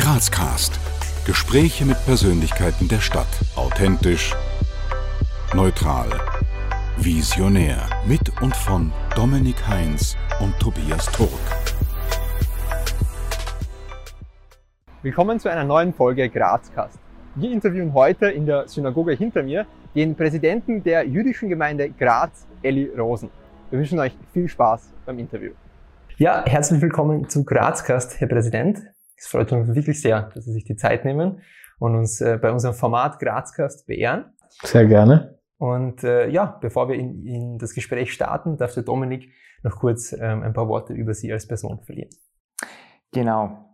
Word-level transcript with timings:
Grazcast. 0.00 0.80
Gespräche 1.26 1.84
mit 1.84 2.02
Persönlichkeiten 2.06 2.88
der 2.88 3.00
Stadt. 3.00 3.28
Authentisch, 3.54 4.34
neutral, 5.52 6.08
visionär. 6.96 7.76
Mit 8.06 8.40
und 8.40 8.56
von 8.56 8.92
Dominik 9.14 9.56
Heinz 9.68 10.16
und 10.40 10.58
Tobias 10.58 11.04
Turk. 11.12 11.28
Willkommen 15.02 15.38
zu 15.38 15.50
einer 15.50 15.64
neuen 15.64 15.92
Folge 15.92 16.30
Grazcast. 16.30 16.98
Wir 17.34 17.52
interviewen 17.52 17.92
heute 17.92 18.30
in 18.30 18.46
der 18.46 18.68
Synagoge 18.68 19.12
hinter 19.12 19.42
mir 19.42 19.66
den 19.94 20.14
Präsidenten 20.14 20.82
der 20.82 21.06
jüdischen 21.06 21.50
Gemeinde 21.50 21.90
Graz, 21.90 22.46
Eli 22.62 22.90
Rosen. 22.98 23.28
Wir 23.68 23.78
wünschen 23.78 23.98
euch 23.98 24.16
viel 24.32 24.48
Spaß 24.48 24.94
beim 25.04 25.18
Interview. 25.18 25.50
Ja, 26.16 26.42
herzlich 26.46 26.80
willkommen 26.80 27.28
zu 27.28 27.44
Grazcast, 27.44 28.18
Herr 28.18 28.28
Präsident. 28.28 28.80
Es 29.20 29.26
freut 29.26 29.52
uns 29.52 29.74
wirklich 29.74 30.00
sehr, 30.00 30.30
dass 30.34 30.46
Sie 30.46 30.52
sich 30.52 30.64
die 30.64 30.76
Zeit 30.76 31.04
nehmen 31.04 31.42
und 31.78 31.94
uns 31.94 32.22
äh, 32.22 32.38
bei 32.40 32.50
unserem 32.50 32.74
Format 32.74 33.18
Grazcast 33.18 33.86
beehren. 33.86 34.32
Sehr 34.62 34.86
gerne. 34.86 35.38
Und 35.58 36.02
äh, 36.04 36.28
ja, 36.30 36.58
bevor 36.58 36.88
wir 36.88 36.96
in, 36.96 37.26
in, 37.26 37.58
das 37.58 37.74
Gespräch 37.74 38.14
starten, 38.14 38.56
darf 38.56 38.72
der 38.72 38.82
Dominik 38.82 39.30
noch 39.62 39.76
kurz 39.76 40.12
ähm, 40.12 40.42
ein 40.42 40.54
paar 40.54 40.68
Worte 40.68 40.94
über 40.94 41.12
Sie 41.12 41.30
als 41.30 41.46
Person 41.46 41.82
verlieren. 41.84 42.08
Genau. 43.12 43.69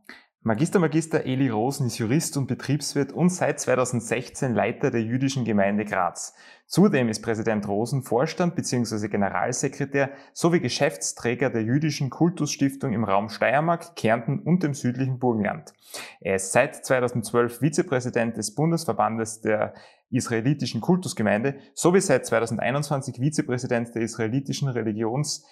Magister 0.46 0.78
Magister 0.78 1.24
Eli 1.27 1.48
Rosen 1.48 1.88
ist 1.88 1.98
Jurist 1.98 2.36
und 2.36 2.46
Betriebswirt 2.46 3.10
und 3.10 3.30
seit 3.30 3.59
2016 3.59 4.55
Leiter 4.55 4.92
der 4.92 5.02
jüdischen 5.02 5.45
Gemeinde 5.45 5.84
Graz. 5.84 6.36
Zudem 6.69 7.09
ist 7.09 7.20
Präsident 7.20 7.66
Rosen 7.66 8.05
Vorstand 8.05 8.55
bzw. 8.55 9.09
Generalsekretär 9.09 10.10
sowie 10.32 10.60
Geschäftsträger 10.60 11.50
der 11.50 11.64
jüdischen 11.64 12.10
Kultusstiftung 12.10 12.92
im 12.92 13.02
Raum 13.02 13.28
Steiermark, 13.28 13.96
Kärnten 13.96 14.38
und 14.38 14.62
dem 14.62 14.74
südlichen 14.74 15.19
Burgenland. 15.19 15.74
Er 16.20 16.36
ist 16.36 16.52
seit 16.52 16.77
2012 16.77 17.60
Vizepräsident 17.60 18.36
des 18.36 18.55
Bundesverbandes 18.55 19.41
der 19.41 19.74
israelitischen 20.11 20.80
Kultusgemeinde 20.80 21.56
sowie 21.74 22.00
seit 22.00 22.24
2021 22.24 23.17
Vizepräsident 23.19 23.97
der 23.97 24.02
israelitischen 24.02 24.69
Religions 24.69 25.44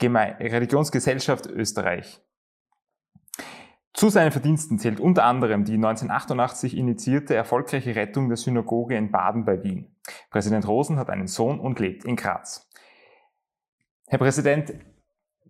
Religionsgesellschaft 0.00 1.44
Österreich. 1.48 2.22
Zu 3.94 4.08
seinen 4.08 4.32
Verdiensten 4.32 4.78
zählt 4.78 5.00
unter 5.00 5.24
anderem 5.24 5.64
die 5.64 5.74
1988 5.74 6.76
initiierte 6.76 7.34
erfolgreiche 7.34 7.94
Rettung 7.94 8.28
der 8.28 8.38
Synagoge 8.38 8.96
in 8.96 9.10
Baden 9.10 9.44
bei 9.44 9.62
Wien. 9.62 9.94
Präsident 10.30 10.66
Rosen 10.66 10.98
hat 10.98 11.10
einen 11.10 11.26
Sohn 11.26 11.60
und 11.60 11.78
lebt 11.78 12.04
in 12.04 12.16
Graz. 12.16 12.68
Herr 14.08 14.18
Präsident, 14.18 14.72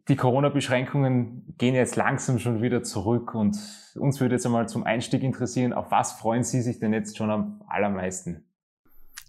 die 0.08 0.16
Corona-Beschränkungen 0.16 1.54
gehen 1.58 1.76
jetzt 1.76 1.94
langsam 1.94 2.40
schon 2.40 2.60
wieder 2.60 2.82
zurück 2.82 3.34
und 3.34 3.56
uns 3.94 4.20
würde 4.20 4.34
jetzt 4.34 4.46
einmal 4.46 4.68
zum 4.68 4.82
Einstieg 4.82 5.22
interessieren, 5.22 5.72
auf 5.72 5.90
was 5.90 6.12
freuen 6.12 6.42
Sie 6.42 6.60
sich 6.60 6.80
denn 6.80 6.92
jetzt 6.92 7.16
schon 7.16 7.30
am 7.30 7.62
allermeisten? 7.68 8.44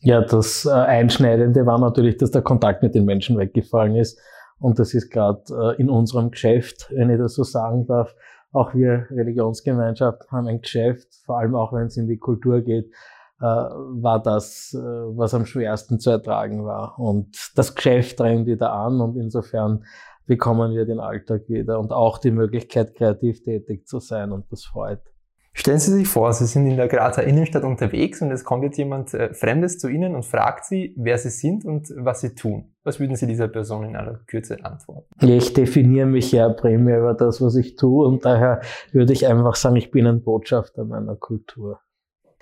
Ja, 0.02 0.22
das 0.22 0.66
äh, 0.66 0.72
Einschneidende 0.72 1.66
war 1.66 1.80
natürlich, 1.80 2.18
dass 2.18 2.32
der 2.32 2.42
Kontakt 2.42 2.84
mit 2.84 2.96
den 2.96 3.06
Menschen 3.06 3.38
weggefallen 3.38 3.96
ist. 3.96 4.20
Und 4.60 4.80
das 4.80 4.94
ist 4.94 5.12
gerade 5.12 5.44
äh, 5.78 5.82
in 5.82 5.90
unserem 5.90 6.32
Geschäft, 6.32 6.92
wenn 6.94 7.10
ich 7.10 7.18
das 7.18 7.36
so 7.36 7.44
sagen 7.44 7.86
darf, 7.86 8.14
auch 8.54 8.74
wir 8.74 9.08
Religionsgemeinschaft 9.10 10.32
haben 10.32 10.48
ein 10.48 10.62
Geschäft, 10.62 11.08
vor 11.26 11.40
allem 11.40 11.56
auch 11.56 11.74
wenn 11.74 11.88
es 11.88 11.98
in 11.98 12.08
die 12.08 12.18
Kultur 12.18 12.62
geht, 12.62 12.86
äh, 13.42 13.46
war 13.46 14.22
das, 14.22 14.74
äh, 14.74 14.80
was 14.80 15.34
am 15.34 15.46
schwersten 15.46 16.00
zu 16.00 16.12
ertragen 16.12 16.64
war. 16.64 16.98
Und 17.00 17.52
das 17.56 17.76
Geschäft 17.76 18.20
drängt 18.20 18.46
wieder 18.46 18.72
an 18.72 19.02
und 19.02 19.18
insofern 19.18 19.84
bekommen 20.26 20.74
wir 20.74 20.86
den 20.86 21.00
Alltag 21.00 21.50
wieder 21.50 21.80
und 21.80 21.92
auch 21.92 22.20
die 22.20 22.32
Möglichkeit, 22.32 22.96
kreativ 22.96 23.44
tätig 23.44 23.88
zu 23.88 24.00
sein 24.00 24.32
und 24.32 24.50
das 24.52 24.64
freut. 24.64 25.02
Stellen 25.56 25.78
Sie 25.78 25.94
sich 25.94 26.08
vor, 26.08 26.34
Sie 26.34 26.48
sind 26.48 26.66
in 26.66 26.78
der 26.78 26.88
Grazer 26.88 27.24
Innenstadt 27.24 27.64
unterwegs 27.64 28.22
und 28.24 28.32
es 28.32 28.44
kommt 28.44 28.64
jetzt 28.64 28.78
jemand 28.78 29.14
äh, 29.14 29.34
Fremdes 29.36 29.78
zu 29.78 29.88
Ihnen 29.88 30.16
und 30.16 30.26
fragt 30.26 30.66
Sie, 30.66 30.96
wer 30.98 31.20
Sie 31.20 31.30
sind 31.30 31.64
und 31.64 31.94
was 31.96 32.22
Sie 32.22 32.34
tun. 32.34 32.74
Was 32.84 33.00
würden 33.00 33.16
Sie 33.16 33.28
dieser 33.28 33.48
Person 33.48 33.84
in 33.84 33.96
aller 33.96 34.20
Kürze 34.26 34.66
antworten? 34.66 35.08
Ich 35.22 35.54
definiere 35.54 36.08
mich 36.08 36.32
ja 36.32 36.50
primär 36.50 37.00
über 37.00 37.14
das, 37.14 37.40
was 37.40 37.56
ich 37.56 37.76
tue 37.76 38.08
und 38.08 38.26
daher 38.26 38.62
würde 38.92 39.14
ich 39.14 39.28
einfach 39.28 39.56
sagen, 39.56 39.76
ich 39.76 39.92
bin 39.92 40.08
ein 40.08 40.24
Botschafter 40.24 40.86
meiner 40.86 41.16
Kultur. 41.16 41.80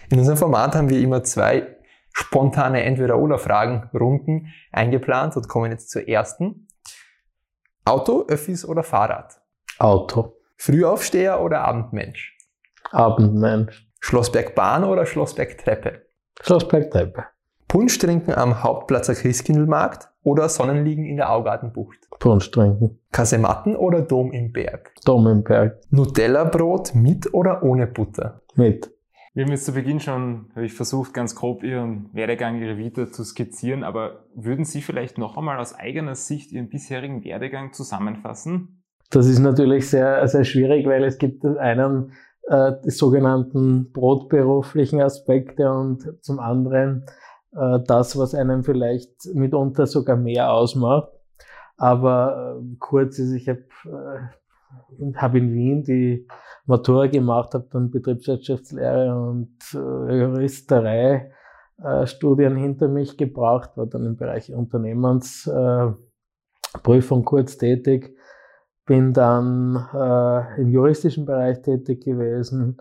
In 0.10 0.18
unserem 0.18 0.38
Format 0.38 0.76
haben 0.76 0.90
wir 0.90 1.00
immer 1.00 1.22
zwei 1.24 1.68
spontane 2.14 2.84
Entweder-Oder-Fragen-Runden 2.84 4.48
eingeplant 4.72 5.36
und 5.36 5.50
kommen 5.50 5.72
jetzt 5.72 5.90
zur 5.90 6.08
ersten. 6.08 6.68
Auto, 7.84 8.26
Öffis 8.28 8.66
oder 8.66 8.84
Fahrrad? 8.84 9.42
Auto. 9.80 10.38
Frühaufsteher 10.56 11.42
oder 11.42 11.62
Abendmensch? 11.62 12.38
Abendmensch. 12.92 13.90
Schlossbergbahn 14.00 14.84
oder 14.84 15.06
Schlossbergtreppe? 15.06 16.02
Schlossbergtreppe. 16.42 17.26
Punsch 17.68 17.98
trinken 18.00 18.34
am 18.34 18.64
Hauptplatzer 18.64 19.16
Christkindlmarkt 19.16 20.10
oder 20.24 20.50
Sonnenliegen 20.50 21.06
in 21.06 21.18
der 21.18 21.32
Augartenbucht? 21.32 22.00
Punsch 22.20 22.52
trinken. 22.52 23.00
Kasematten 23.12 23.76
oder 23.76 24.02
Dom 24.02 24.32
im 24.34 24.52
Berg? 24.52 24.94
Dom 25.06 25.28
im 25.28 25.44
Berg. 25.44 25.80
Nutella-Brot 25.90 26.94
mit 26.96 27.34
oder 27.34 27.64
ohne 27.64 27.88
Butter? 27.88 28.42
Mit. 28.56 28.92
Wir 29.34 29.46
haben 29.46 29.52
jetzt 29.52 29.66
zu 29.66 29.72
Beginn 29.72 30.02
schon, 30.02 30.52
habe 30.56 30.66
ich 30.66 30.74
versucht, 30.74 31.14
ganz 31.14 31.36
grob 31.36 31.64
Ihren 31.64 32.10
Werdegang, 32.12 32.62
Ihre 32.62 32.78
Vita 32.78 33.10
zu 33.10 33.24
skizzieren, 33.24 33.86
aber 33.86 34.26
würden 34.36 34.66
Sie 34.66 34.82
vielleicht 34.82 35.18
noch 35.18 35.38
einmal 35.38 35.58
aus 35.58 35.74
eigener 35.74 36.16
Sicht 36.16 36.52
Ihren 36.52 36.68
bisherigen 36.68 37.24
Werdegang 37.24 37.72
zusammenfassen? 37.72 38.84
Das 39.10 39.28
ist 39.28 39.40
natürlich 39.40 39.90
sehr, 39.90 40.28
sehr 40.28 40.44
schwierig, 40.44 40.86
weil 40.86 41.06
es 41.06 41.18
gibt 41.18 41.46
einen 41.46 42.12
äh, 42.48 42.74
die 42.84 42.92
sogenannten 42.92 43.92
brotberuflichen 43.92 45.02
Aspekte 45.02 45.72
und 45.72 46.18
zum 46.22 46.40
anderen 46.40 47.06
äh, 47.56 47.80
das, 47.86 48.18
was 48.18 48.34
einem 48.34 48.64
vielleicht 48.64 49.26
mitunter 49.34 49.86
sogar 49.88 50.18
mehr 50.18 50.52
ausmacht. 50.52 51.10
Aber 51.78 52.60
äh, 52.60 52.76
kurz 52.80 53.20
ist, 53.20 53.32
ich 53.34 53.50
habe 53.50 53.64
äh, 53.86 55.14
hab 55.16 55.36
in 55.36 55.54
Wien 55.54 55.84
die 55.84 56.28
Matura 56.66 57.08
gemacht, 57.08 57.54
habe 57.54 57.68
dann 57.72 57.92
Betriebswirtschaftslehre 57.92 59.16
und 59.16 59.58
äh, 59.74 60.20
Juristerei 60.20 61.32
äh, 61.84 62.06
Studien 62.06 62.56
hinter 62.56 62.88
mich 62.88 63.18
gebracht, 63.18 63.76
war 63.76 63.88
dann 63.88 64.06
im 64.06 64.16
Bereich 64.16 64.54
Unternehmensprüfung 64.54 65.96
äh, 67.22 67.26
kurz 67.26 67.58
tätig 67.58 68.16
bin 68.92 69.14
dann 69.14 69.88
äh, 69.94 70.62
im 70.62 70.68
juristischen 70.68 71.26
Bereich 71.26 71.62
tätig 71.62 72.04
gewesen, 72.04 72.76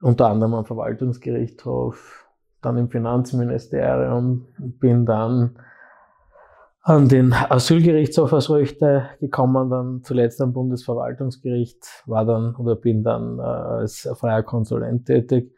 unter 0.00 0.28
anderem 0.28 0.54
am 0.54 0.64
Verwaltungsgerichtshof, 0.64 2.28
dann 2.60 2.76
im 2.76 2.88
Finanzministerium, 2.88 4.46
bin 4.78 5.04
dann 5.04 5.58
an 6.82 7.08
den 7.08 7.32
Asylgerichtshof 7.32 8.32
als 8.32 8.50
Richter 8.50 9.10
gekommen, 9.18 9.68
dann 9.68 10.04
zuletzt 10.04 10.40
am 10.40 10.52
Bundesverwaltungsgericht, 10.52 12.04
war 12.06 12.24
dann 12.24 12.54
oder 12.54 12.76
bin 12.76 13.02
dann 13.02 13.40
äh, 13.40 13.42
als 13.42 14.08
freier 14.14 14.44
Konsulent 14.44 15.06
tätig 15.06 15.52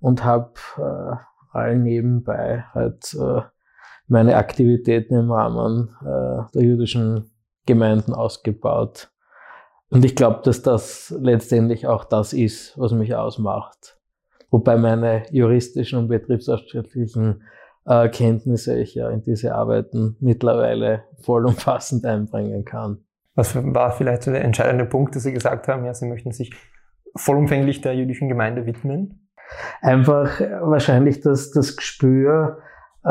und 0.00 0.24
habe 0.24 0.54
äh, 0.78 1.14
allen 1.56 1.84
nebenbei 1.84 2.64
halt 2.74 3.14
äh, 3.14 3.42
meine 4.08 4.34
Aktivitäten 4.34 5.14
im 5.14 5.30
Rahmen 5.30 5.90
äh, 6.00 6.42
der 6.52 6.62
jüdischen 6.62 7.30
Gemeinden 7.66 8.14
ausgebaut. 8.14 9.12
Und 9.90 10.04
ich 10.04 10.14
glaube, 10.14 10.40
dass 10.44 10.62
das 10.62 11.14
letztendlich 11.18 11.86
auch 11.86 12.04
das 12.04 12.32
ist, 12.32 12.78
was 12.78 12.92
mich 12.92 13.14
ausmacht. 13.14 13.98
Wobei 14.50 14.76
meine 14.76 15.24
juristischen 15.30 15.98
und 15.98 16.08
betriebswirtschaftlichen 16.08 17.42
äh, 17.86 18.08
Kenntnisse 18.08 18.78
ich 18.78 18.94
ja 18.94 19.08
in 19.10 19.22
diese 19.22 19.54
Arbeiten 19.54 20.16
mittlerweile 20.20 21.04
vollumfassend 21.20 22.04
einbringen 22.04 22.64
kann. 22.64 23.04
Was 23.34 23.54
war 23.54 23.92
vielleicht 23.92 24.24
so 24.24 24.30
der 24.30 24.44
entscheidende 24.44 24.84
Punkt, 24.84 25.14
dass 25.14 25.22
Sie 25.22 25.32
gesagt 25.32 25.68
haben, 25.68 25.84
ja, 25.84 25.94
Sie 25.94 26.06
möchten 26.06 26.32
sich 26.32 26.52
vollumfänglich 27.16 27.80
der 27.80 27.94
jüdischen 27.94 28.28
Gemeinde 28.28 28.66
widmen? 28.66 29.28
Einfach 29.80 30.40
wahrscheinlich 30.40 31.20
das, 31.20 31.50
das 31.50 31.76
Gespür, 31.76 32.58
äh, 33.04 33.08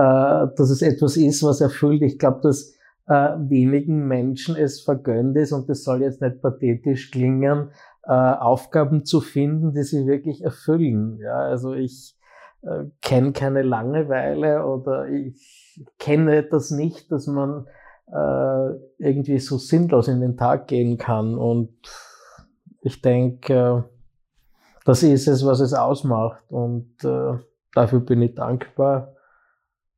dass 0.56 0.70
es 0.70 0.82
etwas 0.82 1.18
ist, 1.18 1.44
was 1.44 1.62
erfüllt. 1.62 2.04
Ich 2.04 2.20
glaube, 2.20 2.42
dass 2.44 2.77
äh, 3.08 3.36
wenigen 3.38 4.08
Menschen 4.08 4.56
es 4.56 4.82
vergönnt 4.82 5.38
ist, 5.38 5.52
und 5.52 5.70
das 5.70 5.84
soll 5.84 6.02
jetzt 6.02 6.22
nicht 6.22 6.42
pathetisch 6.42 7.12
klingen, 7.12 7.72
äh, 8.04 8.12
Aufgaben 8.12 9.06
zu 9.06 9.22
finden, 9.22 9.74
die 9.74 9.84
sie 9.84 10.06
wirklich 10.08 10.44
erfüllen. 10.44 11.18
Ja, 11.20 11.40
also 11.40 11.74
ich 11.74 12.16
äh, 12.62 12.86
kenne 13.02 13.34
keine 13.34 13.62
Langeweile 13.62 14.66
oder 14.66 15.08
ich 15.08 15.86
kenne 16.00 16.44
das 16.44 16.72
nicht, 16.72 17.12
dass 17.12 17.28
man 17.28 17.68
äh, 18.12 18.70
irgendwie 18.98 19.40
so 19.40 19.58
sinnlos 19.58 20.08
in 20.08 20.22
den 20.22 20.38
Tag 20.38 20.68
gehen 20.68 20.98
kann. 20.98 21.38
Und 21.38 21.74
ich 22.82 23.02
denke, 23.02 23.54
äh, 23.54 23.84
das 24.86 25.04
ist 25.04 25.28
es, 25.28 25.46
was 25.46 25.60
es 25.60 25.74
ausmacht. 25.74 26.44
Und 26.50 27.04
äh, 27.04 27.38
dafür 27.74 28.00
bin 28.00 28.22
ich 28.22 28.36
dankbar. 28.36 29.16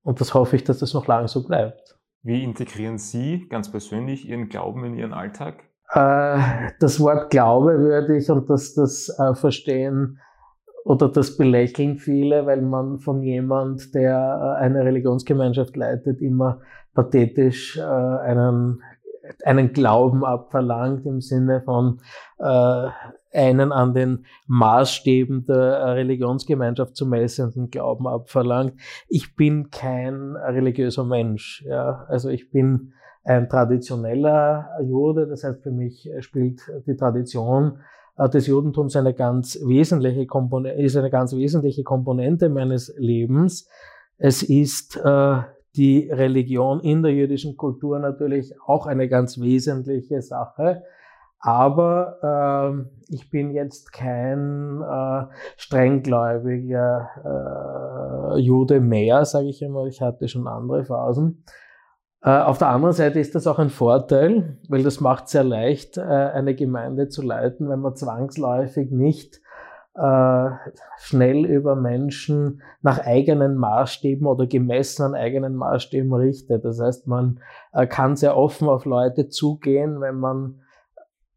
Und 0.02 0.20
das 0.20 0.34
hoffe 0.34 0.56
ich, 0.56 0.64
dass 0.64 0.80
das 0.80 0.94
noch 0.94 1.08
lange 1.08 1.28
so 1.28 1.46
bleibt. 1.46 1.99
Wie 2.22 2.44
integrieren 2.44 2.98
Sie 2.98 3.48
ganz 3.50 3.72
persönlich 3.72 4.28
Ihren 4.28 4.50
Glauben 4.50 4.84
in 4.84 4.96
Ihren 4.96 5.14
Alltag? 5.14 5.64
Äh, 5.94 6.40
das 6.80 7.00
Wort 7.00 7.32
Glaube 7.32 7.80
würde 7.80 8.18
ich 8.18 8.30
und 8.30 8.50
das, 8.50 8.74
das 8.74 9.10
äh, 9.18 9.34
Verstehen 9.34 10.20
oder 10.86 11.10
das 11.10 11.38
belächeln 11.38 11.98
viele, 11.98 12.46
weil 12.46 12.62
man 12.62 13.00
von 13.00 13.24
jemand, 13.24 13.96
der 13.96 14.58
äh, 14.60 14.64
eine 14.64 14.84
Religionsgemeinschaft 14.84 15.76
leitet, 15.76 16.22
immer 16.22 16.62
pathetisch 16.94 17.80
einen, 17.80 18.82
einen 19.46 19.72
Glauben 19.72 20.26
abverlangt 20.26 21.06
im 21.06 21.22
Sinne 21.22 21.62
von 21.62 22.02
einen 23.32 23.72
an 23.72 23.94
den 23.94 24.26
Maßstäben 24.48 25.46
der 25.46 25.96
Religionsgemeinschaft 25.96 26.96
zu 26.96 27.06
messenden 27.06 27.70
Glauben 27.70 28.08
abverlangt. 28.08 28.74
Ich 29.08 29.36
bin 29.36 29.70
kein 29.70 30.36
religiöser 30.36 31.04
Mensch. 31.04 31.64
Ja. 31.68 32.06
Also 32.08 32.30
ich 32.30 32.50
bin 32.52 32.94
ein 33.24 33.50
traditioneller 33.50 34.70
Jude, 34.84 35.28
das 35.28 35.44
heißt 35.44 35.62
für 35.62 35.72
mich 35.72 36.10
spielt 36.22 36.62
die 36.88 36.96
Tradition 36.96 37.80
äh, 38.18 38.30
des 38.30 38.48
Judentums 38.48 38.96
eine 38.96 39.14
ganz 39.14 39.60
wesentliche 39.66 40.26
Komponente, 40.26 40.82
ist 40.82 40.98
eine 40.98 41.10
ganz 41.10 41.36
wesentliche 41.36 41.84
Komponente 41.84 42.50
meines 42.50 42.94
Lebens. 42.98 43.68
Es 44.18 44.44
ist 44.44 44.98
äh, 44.98 45.42
die 45.76 46.10
Religion 46.12 46.82
in 46.82 47.04
der 47.04 47.14
jüdischen 47.14 47.56
Kultur 47.56 48.00
natürlich 48.00 48.54
auch 48.66 48.86
eine 48.86 49.08
ganz 49.08 49.40
wesentliche 49.40 50.22
Sache. 50.22 50.84
Aber 51.40 52.86
äh, 53.10 53.14
ich 53.14 53.30
bin 53.30 53.52
jetzt 53.52 53.94
kein 53.94 54.82
äh, 54.82 55.26
strenggläubiger 55.56 57.10
äh, 58.36 58.40
Jude 58.40 58.82
mehr, 58.82 59.24
sage 59.26 59.48
ich 59.48 59.64
einmal. 59.64 59.88
Ich 59.88 60.02
hatte 60.02 60.28
schon 60.28 60.48
andere 60.48 60.84
Phasen. 60.84 61.46
Äh, 62.22 62.32
auf 62.42 62.58
der 62.58 62.70
anderen 62.70 62.94
Seite 62.94 63.20
ist 63.20 63.36
das 63.36 63.48
auch 63.48 63.60
ein 63.60 63.70
Vorteil, 63.70 64.58
weil 64.68 64.84
das 64.84 65.00
macht 65.00 65.30
sehr 65.30 65.46
leicht, 65.46 65.98
äh, 65.98 66.02
eine 66.02 66.56
Gemeinde 66.56 67.08
zu 67.08 67.22
leiten, 67.22 67.70
wenn 67.70 67.80
man 67.80 67.96
zwangsläufig 67.96 68.92
nicht 68.92 69.40
äh, 69.96 70.50
schnell 70.98 71.46
über 71.46 71.78
Menschen 71.78 72.62
nach 72.82 73.00
eigenen 73.00 73.56
Maßstäben 73.56 74.28
oder 74.28 74.46
gemessen 74.46 75.04
an 75.04 75.16
eigenen 75.16 75.56
Maßstäben 75.56 76.14
richtet. 76.14 76.66
Das 76.66 76.82
heißt, 76.82 77.08
man 77.08 77.40
kann 77.90 78.16
sehr 78.16 78.38
offen 78.38 78.68
auf 78.70 78.86
Leute 78.86 79.30
zugehen, 79.30 80.00
wenn 80.02 80.16
man 80.16 80.62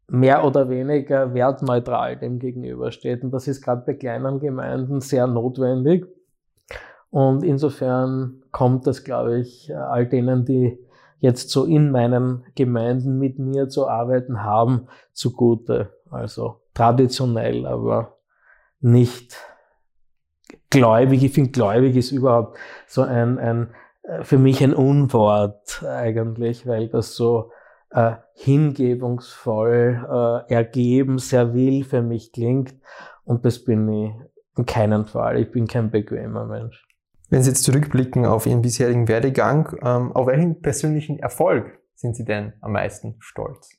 mehr 0.07 0.43
oder 0.43 0.69
weniger 0.69 1.33
wertneutral 1.33 2.17
dem 2.17 2.39
gegenübersteht. 2.39 3.23
Und 3.23 3.31
das 3.31 3.47
ist 3.47 3.61
gerade 3.61 3.83
bei 3.85 3.93
kleinen 3.93 4.39
Gemeinden 4.39 5.01
sehr 5.01 5.27
notwendig. 5.27 6.05
Und 7.09 7.43
insofern 7.43 8.43
kommt 8.51 8.87
das, 8.87 9.03
glaube 9.03 9.39
ich, 9.39 9.75
all 9.75 10.07
denen, 10.07 10.45
die 10.45 10.79
jetzt 11.19 11.49
so 11.51 11.65
in 11.65 11.91
meinen 11.91 12.43
Gemeinden 12.55 13.17
mit 13.17 13.39
mir 13.39 13.69
zu 13.69 13.87
arbeiten 13.87 14.43
haben, 14.43 14.87
zugute. 15.13 15.93
Also 16.09 16.61
traditionell, 16.73 17.65
aber 17.65 18.17
nicht 18.81 19.37
gläubig. 20.69 21.23
Ich 21.23 21.31
finde, 21.33 21.51
gläubig 21.51 21.95
ist 21.95 22.11
überhaupt 22.11 22.57
so 22.87 23.03
ein, 23.03 23.39
ein 23.39 23.69
für 24.21 24.37
mich 24.37 24.61
ein 24.63 24.73
Unwort 24.73 25.83
eigentlich, 25.83 26.67
weil 26.67 26.89
das 26.89 27.15
so 27.15 27.51
äh, 27.93 28.15
hingebungsvoll, 28.33 30.45
äh, 30.49 30.53
ergeben, 30.53 31.19
sehr 31.19 31.53
will 31.53 31.83
für 31.83 32.01
mich 32.01 32.31
klingt. 32.31 32.75
Und 33.23 33.45
das 33.45 33.63
bin 33.63 33.87
ich 33.89 34.11
in 34.57 34.65
keinem 34.65 35.05
Fall. 35.05 35.39
Ich 35.39 35.51
bin 35.51 35.67
kein 35.67 35.91
bequemer 35.91 36.45
Mensch. 36.45 36.87
Wenn 37.29 37.41
Sie 37.41 37.49
jetzt 37.49 37.63
zurückblicken 37.63 38.25
auf 38.25 38.45
Ihren 38.45 38.61
bisherigen 38.61 39.07
Werdegang, 39.07 39.75
ähm, 39.83 40.11
auf 40.11 40.27
welchen 40.27 40.61
persönlichen 40.61 41.19
Erfolg 41.19 41.79
sind 41.95 42.15
Sie 42.15 42.25
denn 42.25 42.53
am 42.61 42.73
meisten 42.73 43.15
stolz? 43.19 43.71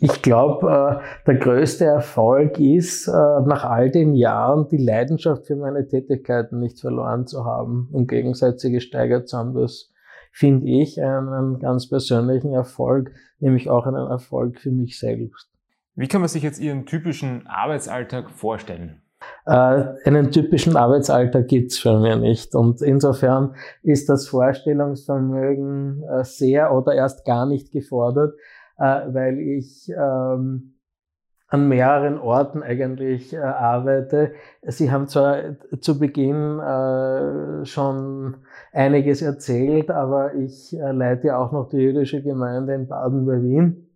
Ich 0.00 0.22
glaube, 0.22 1.00
äh, 1.02 1.24
der 1.26 1.34
größte 1.36 1.84
Erfolg 1.84 2.60
ist, 2.60 3.08
äh, 3.08 3.12
nach 3.12 3.64
all 3.64 3.90
den 3.90 4.14
Jahren 4.14 4.68
die 4.68 4.76
Leidenschaft 4.76 5.46
für 5.46 5.56
meine 5.56 5.88
Tätigkeiten 5.88 6.60
nicht 6.60 6.80
verloren 6.80 7.26
zu 7.26 7.44
haben 7.44 7.88
und 7.92 8.06
gegenseitig 8.06 8.72
gesteigert 8.72 9.28
zu 9.28 9.36
haben. 9.36 9.54
Das 9.54 9.90
finde 10.34 10.66
ich 10.66 11.00
einen 11.00 11.60
ganz 11.60 11.88
persönlichen 11.88 12.52
Erfolg, 12.52 13.12
nämlich 13.38 13.70
auch 13.70 13.86
einen 13.86 14.08
Erfolg 14.08 14.58
für 14.58 14.72
mich 14.72 14.98
selbst. 14.98 15.48
Wie 15.94 16.08
kann 16.08 16.20
man 16.20 16.28
sich 16.28 16.42
jetzt 16.42 16.58
Ihren 16.58 16.86
typischen 16.86 17.46
Arbeitsalltag 17.46 18.30
vorstellen? 18.30 19.00
Äh, 19.46 19.84
einen 20.04 20.32
typischen 20.32 20.76
Arbeitsalltag 20.76 21.46
gibt's 21.46 21.78
für 21.78 22.00
mich 22.00 22.16
nicht. 22.16 22.56
Und 22.56 22.82
insofern 22.82 23.54
ist 23.84 24.08
das 24.08 24.26
Vorstellungsvermögen 24.26 26.02
äh, 26.02 26.24
sehr 26.24 26.74
oder 26.74 26.94
erst 26.94 27.24
gar 27.24 27.46
nicht 27.46 27.70
gefordert, 27.70 28.34
äh, 28.76 28.82
weil 28.82 29.38
ich 29.38 29.88
ähm, 29.88 30.73
an 31.54 31.68
mehreren 31.68 32.18
Orten 32.18 32.64
eigentlich 32.64 33.32
äh, 33.32 33.38
arbeite. 33.38 34.32
Sie 34.62 34.90
haben 34.90 35.06
zwar 35.06 35.38
zu 35.80 36.00
Beginn 36.00 36.58
äh, 36.58 37.64
schon 37.64 38.38
einiges 38.72 39.22
erzählt, 39.22 39.88
aber 39.88 40.34
ich 40.34 40.76
äh, 40.76 40.90
leite 40.90 41.38
auch 41.38 41.52
noch 41.52 41.68
die 41.68 41.76
jüdische 41.76 42.22
Gemeinde 42.22 42.74
in 42.74 42.88
Baden 42.88 43.24
bei 43.24 43.40
Wien 43.40 43.86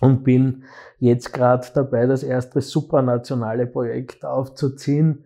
und 0.00 0.24
bin 0.24 0.64
jetzt 0.98 1.32
gerade 1.32 1.68
dabei, 1.72 2.06
das 2.06 2.24
erste 2.24 2.60
supranationale 2.60 3.68
Projekt 3.68 4.24
aufzuziehen. 4.24 5.24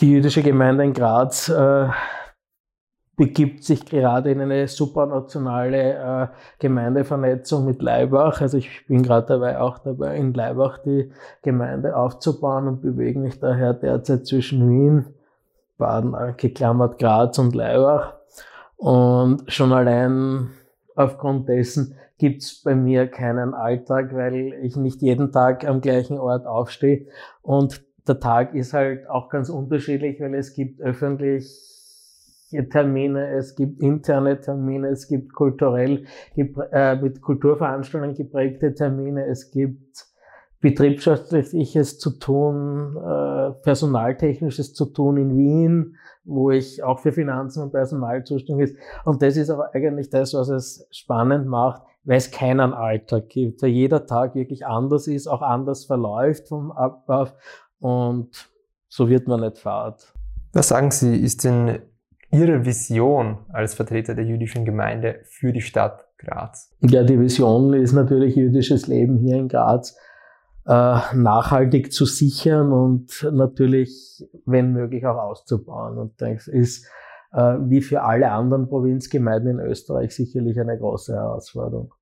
Die 0.00 0.12
jüdische 0.12 0.42
Gemeinde 0.42 0.84
in 0.84 0.94
Graz 0.94 1.50
äh, 1.50 1.88
begibt 3.16 3.64
sich 3.64 3.86
gerade 3.86 4.30
in 4.30 4.40
eine 4.42 4.68
supranationale 4.68 5.94
äh, 5.94 6.26
Gemeindevernetzung 6.58 7.64
mit 7.64 7.80
Leibach. 7.80 8.42
Also 8.42 8.58
ich 8.58 8.86
bin 8.86 9.02
gerade 9.02 9.26
dabei, 9.26 9.58
auch 9.58 9.78
dabei, 9.78 10.16
in 10.16 10.34
Leibach 10.34 10.78
die 10.78 11.10
Gemeinde 11.42 11.96
aufzubauen 11.96 12.68
und 12.68 12.82
bewege 12.82 13.18
mich 13.18 13.40
daher 13.40 13.72
derzeit 13.72 14.26
zwischen 14.26 14.68
Wien, 14.68 15.06
Baden, 15.78 16.14
geklammert 16.36 16.98
Graz 16.98 17.38
und 17.38 17.54
Leibach. 17.54 18.16
Und 18.76 19.50
schon 19.50 19.72
allein 19.72 20.50
aufgrund 20.94 21.48
dessen 21.48 21.96
gibt 22.18 22.42
es 22.42 22.62
bei 22.62 22.74
mir 22.74 23.06
keinen 23.06 23.54
Alltag, 23.54 24.14
weil 24.14 24.54
ich 24.62 24.76
nicht 24.76 25.00
jeden 25.00 25.32
Tag 25.32 25.66
am 25.66 25.80
gleichen 25.80 26.18
Ort 26.18 26.46
aufstehe. 26.46 27.06
Und 27.40 27.82
der 28.06 28.20
Tag 28.20 28.54
ist 28.54 28.74
halt 28.74 29.08
auch 29.08 29.30
ganz 29.30 29.48
unterschiedlich, 29.48 30.20
weil 30.20 30.34
es 30.34 30.52
gibt 30.54 30.80
öffentliche 30.80 31.48
Termine, 32.70 33.28
es 33.30 33.54
gibt 33.56 33.80
interne 33.80 34.40
Termine, 34.40 34.88
es 34.88 35.08
gibt 35.08 35.32
kulturell 35.32 36.04
äh, 36.36 36.96
mit 36.96 37.20
Kulturveranstaltungen 37.20 38.14
geprägte 38.14 38.74
Termine, 38.74 39.26
es 39.26 39.50
gibt 39.50 40.06
betriebswirtschaftliches 40.60 41.98
zu 41.98 42.18
tun, 42.18 42.96
äh, 42.96 43.50
personaltechnisches 43.62 44.74
zu 44.74 44.86
tun 44.86 45.16
in 45.16 45.36
Wien, 45.36 45.96
wo 46.24 46.50
ich 46.50 46.82
auch 46.82 46.98
für 47.00 47.12
Finanzen 47.12 47.62
und 47.62 47.72
Personal 47.72 48.24
zuständig 48.24 48.72
bin. 48.72 48.82
Und 49.04 49.22
das 49.22 49.36
ist 49.36 49.50
aber 49.50 49.74
eigentlich 49.74 50.10
das, 50.10 50.34
was 50.34 50.48
es 50.48 50.88
spannend 50.90 51.46
macht 51.46 51.82
weil 52.06 52.18
es 52.18 52.30
keinen 52.30 52.72
Alltag 52.72 53.28
gibt, 53.28 53.62
weil 53.62 53.70
jeder 53.70 54.06
Tag 54.06 54.34
wirklich 54.34 54.64
anders 54.64 55.08
ist, 55.08 55.26
auch 55.26 55.42
anders 55.42 55.84
verläuft 55.84 56.48
vom 56.48 56.70
Ablauf 56.70 57.34
und 57.80 58.48
so 58.88 59.08
wird 59.08 59.26
man 59.28 59.40
nicht 59.40 59.58
fahrt. 59.58 60.14
Was 60.52 60.68
sagen 60.68 60.90
Sie, 60.92 61.16
ist 61.16 61.44
denn 61.44 61.80
Ihre 62.36 62.66
Vision 62.66 63.38
als 63.48 63.74
Vertreter 63.74 64.14
der 64.14 64.24
jüdischen 64.24 64.64
Gemeinde 64.64 65.20
für 65.24 65.52
die 65.52 65.62
Stadt 65.62 66.04
Graz? 66.18 66.70
Ja, 66.80 67.02
die 67.02 67.18
Vision 67.18 67.72
ist 67.72 67.92
natürlich 67.92 68.36
jüdisches 68.36 68.86
Leben 68.86 69.18
hier 69.18 69.36
in 69.36 69.48
Graz 69.48 69.96
äh, 70.66 70.98
nachhaltig 71.14 71.92
zu 71.92 72.04
sichern 72.04 72.72
und 72.72 73.26
natürlich, 73.32 74.28
wenn 74.44 74.72
möglich, 74.72 75.06
auch 75.06 75.16
auszubauen. 75.16 75.96
Und 75.96 76.20
das 76.20 76.46
ist 76.46 76.86
äh, 77.32 77.56
wie 77.60 77.80
für 77.80 78.02
alle 78.02 78.30
anderen 78.30 78.68
Provinzgemeinden 78.68 79.58
in 79.58 79.66
Österreich 79.66 80.14
sicherlich 80.14 80.60
eine 80.60 80.78
große 80.78 81.14
Herausforderung. 81.14 81.92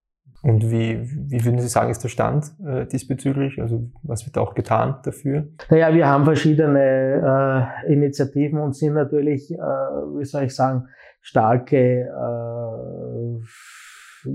Und 0.45 0.71
wie, 0.71 1.01
wie 1.31 1.43
würden 1.43 1.59
Sie 1.59 1.69
sagen, 1.69 1.91
ist 1.91 2.05
der 2.05 2.11
Stand 2.11 2.53
äh, 2.67 2.85
diesbezüglich? 2.85 3.63
Also 3.63 3.91
was 4.03 4.27
wird 4.27 4.37
auch 4.37 4.55
getan 4.55 4.97
dafür? 5.03 5.49
Naja, 5.71 5.95
wir 5.95 6.07
haben 6.07 6.25
verschiedene 6.25 7.73
äh, 7.87 7.91
Initiativen 7.91 8.59
und 8.59 8.77
sind 8.77 8.93
natürlich, 8.93 9.51
äh, 9.51 9.57
wie 9.57 10.25
soll 10.27 10.43
ich 10.43 10.55
sagen, 10.55 10.89
starke 11.23 12.11
äh, 12.11 13.41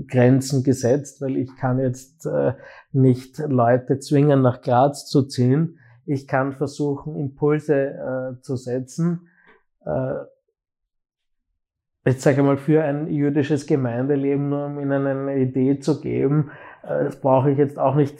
Grenzen 0.08 0.64
gesetzt, 0.64 1.22
weil 1.22 1.36
ich 1.36 1.54
kann 1.56 1.78
jetzt 1.78 2.26
äh, 2.26 2.54
nicht 2.90 3.38
Leute 3.38 4.00
zwingen, 4.00 4.42
nach 4.42 4.62
Graz 4.62 5.06
zu 5.06 5.22
ziehen. 5.28 5.78
Ich 6.06 6.26
kann 6.26 6.54
versuchen, 6.54 7.14
Impulse 7.14 7.76
äh, 7.76 8.40
zu 8.40 8.56
setzen. 8.56 9.28
Jetzt 12.06 12.22
sage 12.22 12.38
ich 12.38 12.42
mal, 12.42 12.56
für 12.56 12.82
ein 12.82 13.08
jüdisches 13.08 13.66
Gemeindeleben, 13.66 14.48
nur 14.48 14.66
um 14.66 14.80
ihnen 14.80 15.06
eine 15.06 15.36
Idee 15.36 15.80
zu 15.80 16.00
geben, 16.00 16.50
äh, 16.82 17.04
das 17.04 17.20
brauche 17.20 17.50
ich 17.50 17.58
jetzt 17.58 17.78
auch 17.78 17.94
nicht 17.94 18.18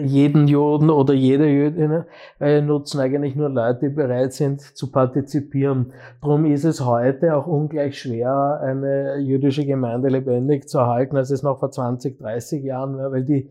jeden 0.00 0.48
Juden 0.48 0.88
oder 0.88 1.12
jede 1.12 1.46
Jüdin, 1.48 2.04
weil 2.38 2.62
nutzen 2.62 3.00
eigentlich 3.00 3.36
nur 3.36 3.50
Leute, 3.50 3.90
die 3.90 3.94
bereit 3.94 4.32
sind 4.32 4.62
zu 4.62 4.90
partizipieren. 4.90 5.92
Darum 6.22 6.46
ist 6.46 6.64
es 6.64 6.82
heute 6.82 7.36
auch 7.36 7.46
ungleich 7.46 7.98
schwer, 7.98 8.60
eine 8.62 9.18
jüdische 9.18 9.66
Gemeinde 9.66 10.08
lebendig 10.08 10.66
zu 10.66 10.78
erhalten, 10.78 11.18
als 11.18 11.30
es 11.30 11.42
noch 11.42 11.58
vor 11.58 11.70
20, 11.70 12.18
30 12.18 12.64
Jahren 12.64 12.96
war, 12.96 13.12
weil 13.12 13.24
die 13.24 13.50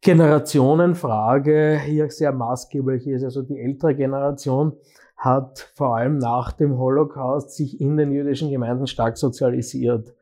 Generationenfrage 0.00 1.78
hier 1.84 2.10
sehr 2.10 2.32
maßgeblich 2.32 3.06
ist. 3.06 3.22
Also 3.22 3.42
die 3.42 3.60
ältere 3.60 3.94
Generation 3.94 4.72
hat 5.20 5.70
vor 5.74 5.96
allem 5.96 6.16
nach 6.16 6.50
dem 6.52 6.78
Holocaust 6.78 7.54
sich 7.54 7.78
in 7.78 7.98
den 7.98 8.10
jüdischen 8.10 8.50
Gemeinden 8.50 8.86
stark 8.86 9.18
sozialisiert. 9.18 10.14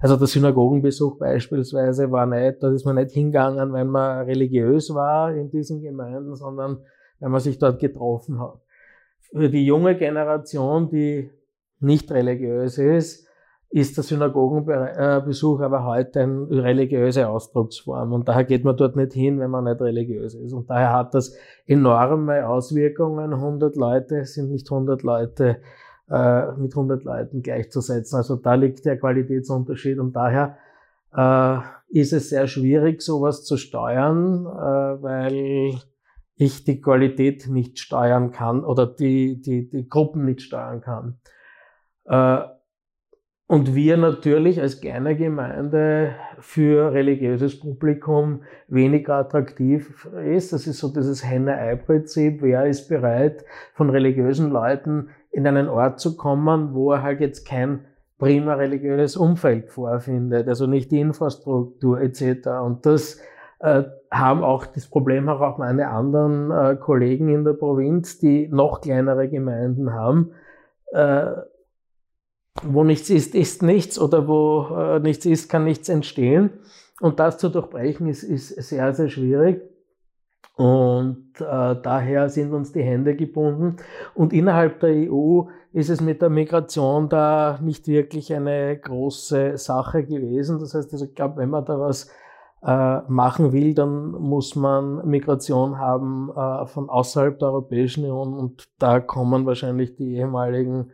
Also 0.00 0.16
der 0.16 0.26
Synagogenbesuch 0.26 1.18
beispielsweise 1.18 2.10
war 2.10 2.24
nicht, 2.24 2.62
da 2.62 2.72
ist 2.72 2.86
man 2.86 2.96
nicht 2.96 3.10
hingegangen, 3.12 3.74
wenn 3.74 3.88
man 3.88 4.24
religiös 4.24 4.94
war 4.94 5.34
in 5.34 5.50
diesen 5.50 5.82
Gemeinden, 5.82 6.34
sondern 6.34 6.78
wenn 7.20 7.30
man 7.30 7.40
sich 7.40 7.58
dort 7.58 7.78
getroffen 7.78 8.40
hat. 8.40 8.58
Für 9.30 9.50
die 9.50 9.66
junge 9.66 9.94
Generation, 9.94 10.88
die 10.88 11.30
nicht 11.80 12.10
religiös 12.10 12.78
ist, 12.78 13.25
ist 13.70 13.96
der 13.96 14.04
Synagogenbesuch 14.04 15.60
aber 15.60 15.84
heute 15.84 16.20
eine 16.20 16.48
religiöse 16.50 17.28
Ausdrucksform. 17.28 18.12
Und 18.12 18.28
daher 18.28 18.44
geht 18.44 18.64
man 18.64 18.76
dort 18.76 18.96
nicht 18.96 19.12
hin, 19.12 19.40
wenn 19.40 19.50
man 19.50 19.64
nicht 19.64 19.80
religiös 19.80 20.34
ist. 20.34 20.52
Und 20.52 20.70
daher 20.70 20.92
hat 20.92 21.14
das 21.14 21.34
enorme 21.66 22.48
Auswirkungen. 22.48 23.34
100 23.34 23.76
Leute 23.76 24.24
sind 24.24 24.50
nicht 24.50 24.70
100 24.70 25.02
Leute 25.02 25.58
äh, 26.08 26.52
mit 26.52 26.72
100 26.72 27.04
Leuten 27.04 27.42
gleichzusetzen. 27.42 28.16
Also 28.16 28.36
da 28.36 28.54
liegt 28.54 28.84
der 28.84 28.98
Qualitätsunterschied. 28.98 29.98
Und 29.98 30.14
daher 30.14 30.56
äh, 31.14 31.58
ist 31.88 32.12
es 32.12 32.30
sehr 32.30 32.46
schwierig, 32.46 33.02
sowas 33.02 33.44
zu 33.44 33.56
steuern, 33.56 34.46
äh, 34.46 35.02
weil 35.02 35.74
ich 36.36 36.64
die 36.64 36.80
Qualität 36.80 37.48
nicht 37.48 37.78
steuern 37.78 38.30
kann 38.30 38.64
oder 38.64 38.86
die, 38.86 39.40
die, 39.40 39.68
die 39.68 39.88
Gruppen 39.88 40.24
nicht 40.24 40.42
steuern 40.42 40.80
kann. 40.80 41.18
Und 43.48 43.76
wir 43.76 43.96
natürlich 43.96 44.60
als 44.60 44.80
kleine 44.80 45.16
Gemeinde 45.16 46.16
für 46.40 46.92
religiöses 46.92 47.60
Publikum 47.60 48.42
weniger 48.66 49.14
attraktiv 49.14 50.08
ist. 50.24 50.52
Das 50.52 50.66
ist 50.66 50.78
so 50.78 50.92
dieses 50.92 51.24
Henne-Ei-Prinzip. 51.24 52.42
Wer 52.42 52.66
ist 52.66 52.88
bereit, 52.88 53.44
von 53.74 53.88
religiösen 53.90 54.50
Leuten 54.50 55.10
in 55.30 55.46
einen 55.46 55.68
Ort 55.68 56.00
zu 56.00 56.16
kommen, 56.16 56.74
wo 56.74 56.92
er 56.92 57.02
halt 57.02 57.20
jetzt 57.20 57.46
kein 57.46 57.84
prima 58.18 58.54
religiöses 58.54 59.16
Umfeld 59.16 59.70
vorfindet, 59.70 60.48
also 60.48 60.66
nicht 60.66 60.90
die 60.90 61.00
Infrastruktur 61.00 62.00
etc. 62.00 62.48
Und 62.64 62.84
das 62.84 63.20
äh, 63.60 63.84
haben 64.10 64.42
auch, 64.42 64.66
das 64.66 64.88
Problem 64.88 65.28
haben 65.30 65.42
auch 65.42 65.58
meine 65.58 65.88
anderen 65.90 66.50
äh, 66.50 66.76
Kollegen 66.76 67.28
in 67.28 67.44
der 67.44 67.52
Provinz, 67.52 68.18
die 68.18 68.48
noch 68.48 68.80
kleinere 68.80 69.28
Gemeinden 69.28 69.92
haben. 69.92 70.32
Äh, 70.92 71.26
wo 72.62 72.84
nichts 72.84 73.10
ist, 73.10 73.34
ist 73.34 73.62
nichts 73.62 73.98
oder 73.98 74.28
wo 74.28 74.68
äh, 74.76 75.00
nichts 75.00 75.26
ist, 75.26 75.48
kann 75.48 75.64
nichts 75.64 75.88
entstehen. 75.88 76.50
Und 77.00 77.20
das 77.20 77.38
zu 77.38 77.48
durchbrechen 77.48 78.08
ist, 78.08 78.22
ist 78.22 78.48
sehr, 78.48 78.94
sehr 78.94 79.08
schwierig. 79.08 79.62
Und 80.56 81.34
äh, 81.38 81.76
daher 81.82 82.30
sind 82.30 82.52
uns 82.54 82.72
die 82.72 82.82
Hände 82.82 83.14
gebunden. 83.14 83.76
Und 84.14 84.32
innerhalb 84.32 84.80
der 84.80 85.10
EU 85.12 85.42
ist 85.72 85.90
es 85.90 86.00
mit 86.00 86.22
der 86.22 86.30
Migration 86.30 87.10
da 87.10 87.58
nicht 87.62 87.86
wirklich 87.88 88.32
eine 88.32 88.78
große 88.78 89.58
Sache 89.58 90.04
gewesen. 90.04 90.58
Das 90.58 90.72
heißt, 90.72 90.90
also 90.92 91.04
ich 91.04 91.14
glaube, 91.14 91.36
wenn 91.36 91.50
man 91.50 91.66
da 91.66 91.78
was 91.78 92.10
äh, 92.62 93.00
machen 93.06 93.52
will, 93.52 93.74
dann 93.74 94.12
muss 94.12 94.56
man 94.56 95.06
Migration 95.06 95.78
haben 95.78 96.30
äh, 96.34 96.64
von 96.64 96.88
außerhalb 96.88 97.38
der 97.38 97.48
Europäischen 97.48 98.04
Union. 98.04 98.32
Und 98.32 98.70
da 98.78 99.00
kommen 99.00 99.44
wahrscheinlich 99.44 99.96
die 99.96 100.16
ehemaligen 100.16 100.90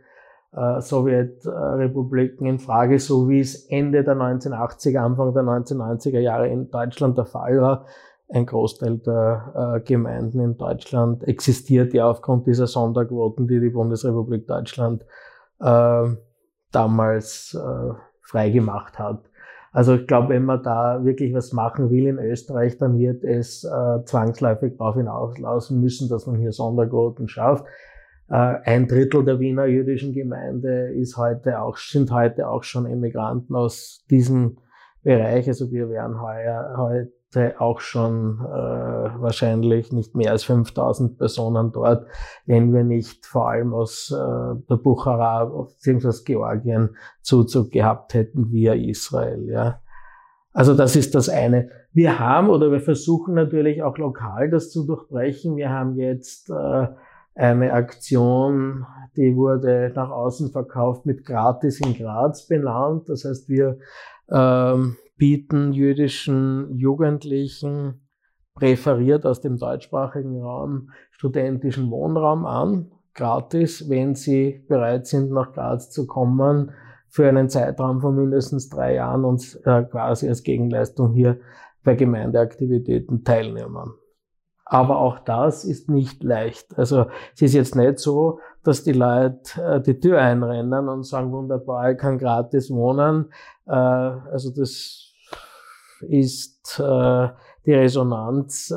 Sowjetrepubliken 0.53 2.45
in 2.45 2.59
Frage, 2.59 2.99
so 2.99 3.27
wie 3.27 3.39
es 3.39 3.65
Ende 3.69 4.03
der 4.03 4.15
1980er, 4.15 4.99
Anfang 4.99 5.33
der 5.33 5.43
1990er 5.43 6.19
Jahre 6.19 6.47
in 6.47 6.69
Deutschland 6.69 7.17
der 7.17 7.25
Fall 7.25 7.59
war. 7.59 7.85
Ein 8.29 8.45
Großteil 8.45 8.97
der 8.99 9.77
äh, 9.77 9.79
Gemeinden 9.81 10.39
in 10.39 10.57
Deutschland 10.57 11.23
existiert 11.23 11.93
ja 11.93 12.09
aufgrund 12.09 12.47
dieser 12.47 12.67
Sonderquoten, 12.67 13.47
die 13.47 13.59
die 13.59 13.69
Bundesrepublik 13.69 14.47
Deutschland 14.47 15.05
äh, 15.59 16.07
damals 16.71 17.57
äh, 17.59 17.93
freigemacht 18.21 18.97
hat. 18.97 19.23
Also 19.71 19.95
ich 19.95 20.05
glaube, 20.05 20.29
wenn 20.29 20.45
man 20.45 20.61
da 20.61 21.03
wirklich 21.03 21.33
was 21.33 21.51
machen 21.51 21.89
will 21.89 22.07
in 22.07 22.19
Österreich, 22.19 22.77
dann 22.77 22.97
wird 22.99 23.23
es 23.23 23.63
äh, 23.63 24.05
zwangsläufig 24.05 24.77
darauf 24.77 24.95
hinauslaufen 24.95 25.81
müssen, 25.81 26.09
dass 26.09 26.27
man 26.27 26.37
hier 26.37 26.51
Sonderquoten 26.51 27.27
schafft. 27.27 27.65
Äh, 28.33 28.61
ein 28.65 28.87
Drittel 28.87 29.23
der 29.23 29.39
Wiener 29.39 29.65
jüdischen 29.65 30.11
Gemeinde 30.11 30.91
ist 30.93 31.17
heute 31.17 31.61
auch, 31.61 31.77
sind 31.77 32.11
heute 32.11 32.49
auch 32.49 32.63
schon 32.63 32.87
Emigranten 32.87 33.55
aus 33.55 34.03
diesem 34.09 34.57
Bereich. 35.03 35.47
Also 35.47 35.71
wir 35.71 35.87
wären 35.89 36.19
heuer, 36.19 36.73
heute 36.75 37.61
auch 37.61 37.79
schon 37.79 38.39
äh, 38.39 39.21
wahrscheinlich 39.21 39.91
nicht 39.91 40.15
mehr 40.15 40.31
als 40.31 40.45
5000 40.45 41.19
Personen 41.19 41.71
dort, 41.73 42.07
wenn 42.47 42.73
wir 42.73 42.83
nicht 42.83 43.27
vor 43.27 43.49
allem 43.49 43.71
aus 43.71 44.11
äh, 44.11 44.59
der 44.67 44.77
Buchara 44.77 45.45
bzw. 45.45 46.23
Georgien 46.25 46.95
Zuzug 47.21 47.69
gehabt 47.69 48.15
hätten 48.15 48.51
via 48.51 48.73
Israel. 48.73 49.47
Ja. 49.47 49.79
Also 50.53 50.73
das 50.73 50.95
ist 50.95 51.13
das 51.13 51.29
eine. 51.29 51.69
Wir 51.91 52.17
haben 52.17 52.49
oder 52.49 52.71
wir 52.71 52.79
versuchen 52.79 53.35
natürlich 53.35 53.83
auch 53.83 53.99
lokal 53.99 54.49
das 54.49 54.71
zu 54.71 54.87
durchbrechen. 54.87 55.55
Wir 55.55 55.69
haben 55.69 55.97
jetzt 55.97 56.49
äh, 56.49 56.87
eine 57.35 57.73
Aktion, 57.73 58.85
die 59.15 59.35
wurde 59.35 59.91
nach 59.95 60.09
außen 60.09 60.51
verkauft 60.51 61.05
mit 61.05 61.25
Gratis 61.25 61.79
in 61.79 61.95
Graz 61.95 62.47
benannt. 62.47 63.09
Das 63.09 63.25
heißt, 63.25 63.49
wir 63.49 63.79
ähm, 64.29 64.97
bieten 65.17 65.73
jüdischen 65.73 66.75
Jugendlichen 66.75 68.01
präferiert 68.55 69.25
aus 69.25 69.41
dem 69.41 69.57
deutschsprachigen 69.57 70.41
Raum 70.41 70.91
studentischen 71.11 71.89
Wohnraum 71.89 72.45
an, 72.45 72.91
gratis, 73.13 73.89
wenn 73.89 74.15
sie 74.15 74.63
bereit 74.67 75.07
sind, 75.07 75.31
nach 75.31 75.53
Graz 75.53 75.89
zu 75.89 76.05
kommen, 76.05 76.71
für 77.07 77.27
einen 77.27 77.49
Zeitraum 77.49 78.01
von 78.01 78.15
mindestens 78.15 78.69
drei 78.69 78.95
Jahren 78.95 79.23
und 79.23 79.59
äh, 79.65 79.83
quasi 79.83 80.27
als 80.27 80.41
Gegenleistung 80.41 81.13
hier 81.13 81.39
bei 81.83 81.95
Gemeindeaktivitäten 81.95 83.23
teilnehmen. 83.23 83.93
Aber 84.65 84.99
auch 84.99 85.19
das 85.19 85.65
ist 85.65 85.89
nicht 85.89 86.23
leicht. 86.23 86.77
Also 86.77 87.07
es 87.35 87.41
ist 87.41 87.53
jetzt 87.53 87.75
nicht 87.75 87.99
so, 87.99 88.39
dass 88.63 88.83
die 88.83 88.93
Leute 88.93 89.61
äh, 89.61 89.81
die 89.81 89.99
Tür 89.99 90.19
einrennen 90.19 90.87
und 90.87 91.03
sagen, 91.03 91.31
wunderbar, 91.31 91.91
ich 91.91 91.97
kann 91.97 92.17
gratis 92.17 92.71
wohnen. 92.71 93.31
Äh, 93.67 93.73
also 93.73 94.51
das 94.51 95.13
ist 96.01 96.79
äh, 96.79 97.29
die 97.65 97.73
Resonanz 97.73 98.73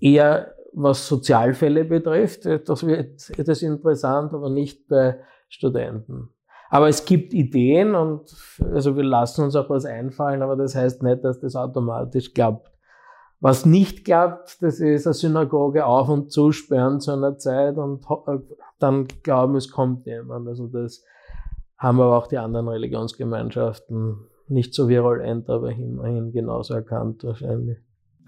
eher 0.00 0.54
was 0.72 1.06
Sozialfälle 1.06 1.84
betrifft. 1.84 2.46
Das 2.46 2.86
wird 2.86 3.28
ist 3.28 3.62
interessant, 3.62 4.32
aber 4.32 4.50
nicht 4.50 4.88
bei 4.88 5.20
Studenten. 5.48 6.30
Aber 6.70 6.88
es 6.88 7.04
gibt 7.04 7.34
Ideen 7.34 7.96
und 7.96 8.32
also 8.72 8.96
wir 8.96 9.02
lassen 9.02 9.44
uns 9.44 9.56
auch 9.56 9.68
was 9.68 9.84
einfallen, 9.84 10.42
aber 10.42 10.56
das 10.56 10.76
heißt 10.76 11.02
nicht, 11.02 11.24
dass 11.24 11.40
das 11.40 11.56
automatisch 11.56 12.32
klappt. 12.32 12.69
Was 13.40 13.64
nicht 13.64 14.04
klappt, 14.04 14.62
das 14.62 14.80
ist 14.80 15.06
eine 15.06 15.14
Synagoge 15.14 15.86
auf 15.86 16.10
und 16.10 16.30
zusperren 16.30 17.00
zu 17.00 17.12
einer 17.12 17.38
Zeit 17.38 17.78
und 17.78 18.04
äh, 18.26 18.38
dann 18.78 19.08
glauben, 19.22 19.56
es 19.56 19.70
kommt 19.70 20.06
jemand. 20.06 20.46
Also 20.46 20.66
das 20.66 21.04
haben 21.78 22.00
aber 22.00 22.18
auch 22.18 22.26
die 22.26 22.36
anderen 22.36 22.68
Religionsgemeinschaften 22.68 24.26
nicht 24.48 24.74
so 24.74 24.88
virulent, 24.88 25.48
aber 25.48 25.70
immerhin 25.70 26.32
genauso 26.32 26.74
erkannt 26.74 27.24
wahrscheinlich 27.24 27.78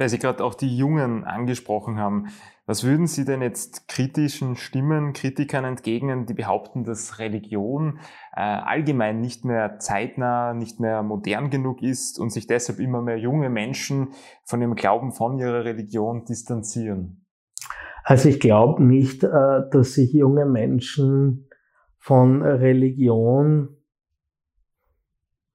weil 0.02 0.08
Sie 0.08 0.18
gerade 0.18 0.42
auch 0.42 0.54
die 0.54 0.76
Jungen 0.76 1.22
angesprochen 1.22 1.96
haben. 1.96 2.26
Was 2.66 2.82
würden 2.82 3.06
Sie 3.06 3.24
denn 3.24 3.40
jetzt 3.40 3.86
kritischen 3.86 4.56
Stimmen, 4.56 5.12
Kritikern 5.12 5.64
entgegnen, 5.64 6.26
die 6.26 6.34
behaupten, 6.34 6.82
dass 6.82 7.20
Religion 7.20 8.00
äh, 8.34 8.40
allgemein 8.40 9.20
nicht 9.20 9.44
mehr 9.44 9.78
zeitnah, 9.78 10.54
nicht 10.54 10.80
mehr 10.80 11.04
modern 11.04 11.50
genug 11.50 11.82
ist 11.82 12.18
und 12.18 12.30
sich 12.30 12.48
deshalb 12.48 12.80
immer 12.80 13.00
mehr 13.00 13.16
junge 13.16 13.48
Menschen 13.48 14.08
von 14.44 14.58
dem 14.58 14.74
Glauben 14.74 15.12
von 15.12 15.38
ihrer 15.38 15.64
Religion 15.64 16.24
distanzieren? 16.24 17.24
Also 18.02 18.28
ich 18.28 18.40
glaube 18.40 18.82
nicht, 18.82 19.22
äh, 19.22 19.28
dass 19.70 19.92
sich 19.92 20.12
junge 20.12 20.46
Menschen 20.46 21.48
von 21.98 22.42
Religion 22.42 23.76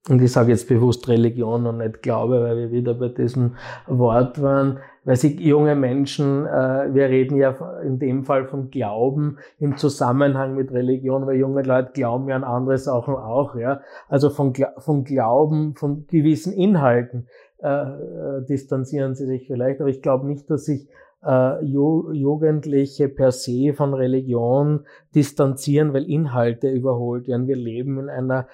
und 0.10 0.22
ich 0.22 0.32
sage 0.32 0.52
jetzt 0.52 0.70
bewusst 0.70 1.08
Religion 1.08 1.66
und 1.66 1.80
nicht 1.80 2.02
Glaube, 2.02 2.42
weil 2.42 2.58
wir 2.58 2.72
wieder 2.72 2.94
bei 2.94 3.10
diesem 3.10 3.56
Wort 3.88 4.42
waren, 4.42 4.80
weil 5.04 5.16
sie 5.16 5.36
junge 5.42 5.76
Menschen, 5.76 6.46
äh, 6.46 6.94
wir 6.94 7.10
reden 7.10 7.38
ja 7.38 7.56
in 7.84 8.00
dem 8.00 8.24
Fall 8.24 8.46
von 8.46 8.70
Glauben 8.70 9.38
im 9.60 9.78
Zusammenhang 9.78 10.56
mit 10.56 10.72
Religion, 10.72 11.26
weil 11.26 11.38
junge 11.38 11.64
Leute 11.64 11.92
glauben 11.94 12.30
ja 12.30 12.36
an 12.36 12.44
andere 12.44 12.78
Sachen 12.78 13.16
auch, 13.16 13.56
ja. 13.56 13.82
Also 14.08 14.30
von, 14.30 14.54
von 14.78 15.04
Glauben, 15.04 15.76
von 15.76 16.08
gewissen 16.08 16.54
Inhalten 16.54 17.28
äh, 17.60 17.68
äh, 17.68 18.46
distanzieren 18.48 19.16
sie 19.16 19.26
sich 19.26 19.48
vielleicht, 19.48 19.82
aber 19.82 19.90
ich 19.90 20.02
glaube 20.02 20.28
nicht, 20.28 20.50
dass 20.50 20.66
sich 20.66 20.88
äh, 21.26 21.64
Jugendliche 21.64 23.10
per 23.10 23.32
se 23.32 23.74
von 23.74 23.94
Religion 23.94 24.86
distanzieren, 25.16 25.94
weil 25.94 26.10
Inhalte 26.10 26.70
überholt 26.70 27.28
werden. 27.28 27.48
Wir 27.48 27.56
leben 27.56 28.00
in 28.00 28.10
einer 28.10 28.48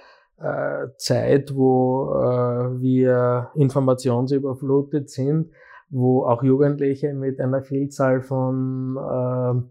Zeit, 0.98 1.56
wo 1.56 2.14
äh, 2.14 2.82
wir 2.82 3.52
informationsüberflutet 3.56 5.10
sind, 5.10 5.52
wo 5.90 6.26
auch 6.26 6.44
Jugendliche 6.44 7.14
mit 7.14 7.40
einer 7.40 7.62
Vielzahl 7.62 8.22
von 8.22 8.98
äh, 8.98 9.62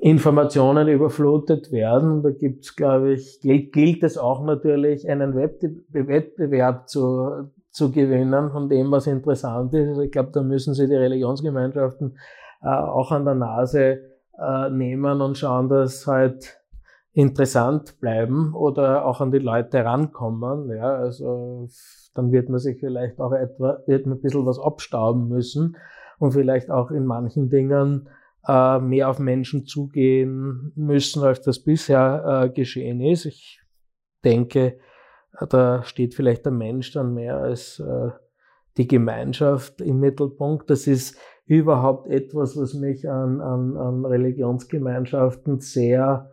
Informationen 0.00 0.88
überflutet 0.88 1.72
werden. 1.72 2.22
Da 2.22 2.30
gibt's, 2.30 2.76
glaube 2.76 3.12
ich, 3.12 3.40
gilt, 3.40 3.72
gilt 3.72 4.02
es 4.02 4.18
auch 4.18 4.44
natürlich, 4.44 5.08
einen 5.08 5.34
Wettbewerb 5.34 6.88
zu, 6.88 7.50
zu 7.70 7.90
gewinnen 7.90 8.50
von 8.50 8.68
dem, 8.68 8.90
was 8.90 9.06
interessant 9.06 9.74
ist. 9.74 9.88
Also 9.88 10.02
ich 10.02 10.12
glaube, 10.12 10.30
da 10.32 10.42
müssen 10.42 10.74
sie 10.74 10.86
die 10.86 10.94
Religionsgemeinschaften 10.94 12.18
äh, 12.62 12.68
auch 12.68 13.12
an 13.12 13.24
der 13.24 13.34
Nase 13.34 14.00
äh, 14.38 14.70
nehmen 14.70 15.20
und 15.20 15.38
schauen, 15.38 15.68
dass 15.68 16.06
halt 16.06 16.57
interessant 17.18 17.98
bleiben 17.98 18.54
oder 18.54 19.04
auch 19.04 19.20
an 19.20 19.32
die 19.32 19.40
Leute 19.40 19.84
rankommen. 19.84 20.70
Ja, 20.70 20.94
also 20.94 21.66
dann 22.14 22.30
wird 22.30 22.48
man 22.48 22.60
sich 22.60 22.78
vielleicht 22.78 23.18
auch 23.18 23.32
etwa, 23.32 23.82
wird 23.86 24.06
man 24.06 24.18
ein 24.18 24.20
bisschen 24.20 24.46
was 24.46 24.60
abstauben 24.60 25.26
müssen 25.26 25.76
und 26.20 26.30
vielleicht 26.30 26.70
auch 26.70 26.92
in 26.92 27.06
manchen 27.06 27.50
Dingen 27.50 28.08
äh, 28.46 28.78
mehr 28.78 29.08
auf 29.08 29.18
Menschen 29.18 29.66
zugehen 29.66 30.70
müssen, 30.76 31.24
als 31.24 31.42
das 31.42 31.58
bisher 31.58 32.44
äh, 32.44 32.50
geschehen 32.50 33.00
ist. 33.00 33.24
Ich 33.24 33.60
denke, 34.24 34.78
da 35.50 35.82
steht 35.82 36.14
vielleicht 36.14 36.44
der 36.44 36.52
Mensch 36.52 36.92
dann 36.92 37.14
mehr 37.14 37.38
als 37.38 37.80
äh, 37.80 38.10
die 38.76 38.86
Gemeinschaft 38.86 39.80
im 39.80 39.98
Mittelpunkt. 39.98 40.70
Das 40.70 40.86
ist 40.86 41.18
überhaupt 41.46 42.06
etwas, 42.10 42.56
was 42.56 42.74
mich 42.74 43.10
an, 43.10 43.40
an, 43.40 43.76
an 43.76 44.04
Religionsgemeinschaften 44.04 45.58
sehr 45.58 46.30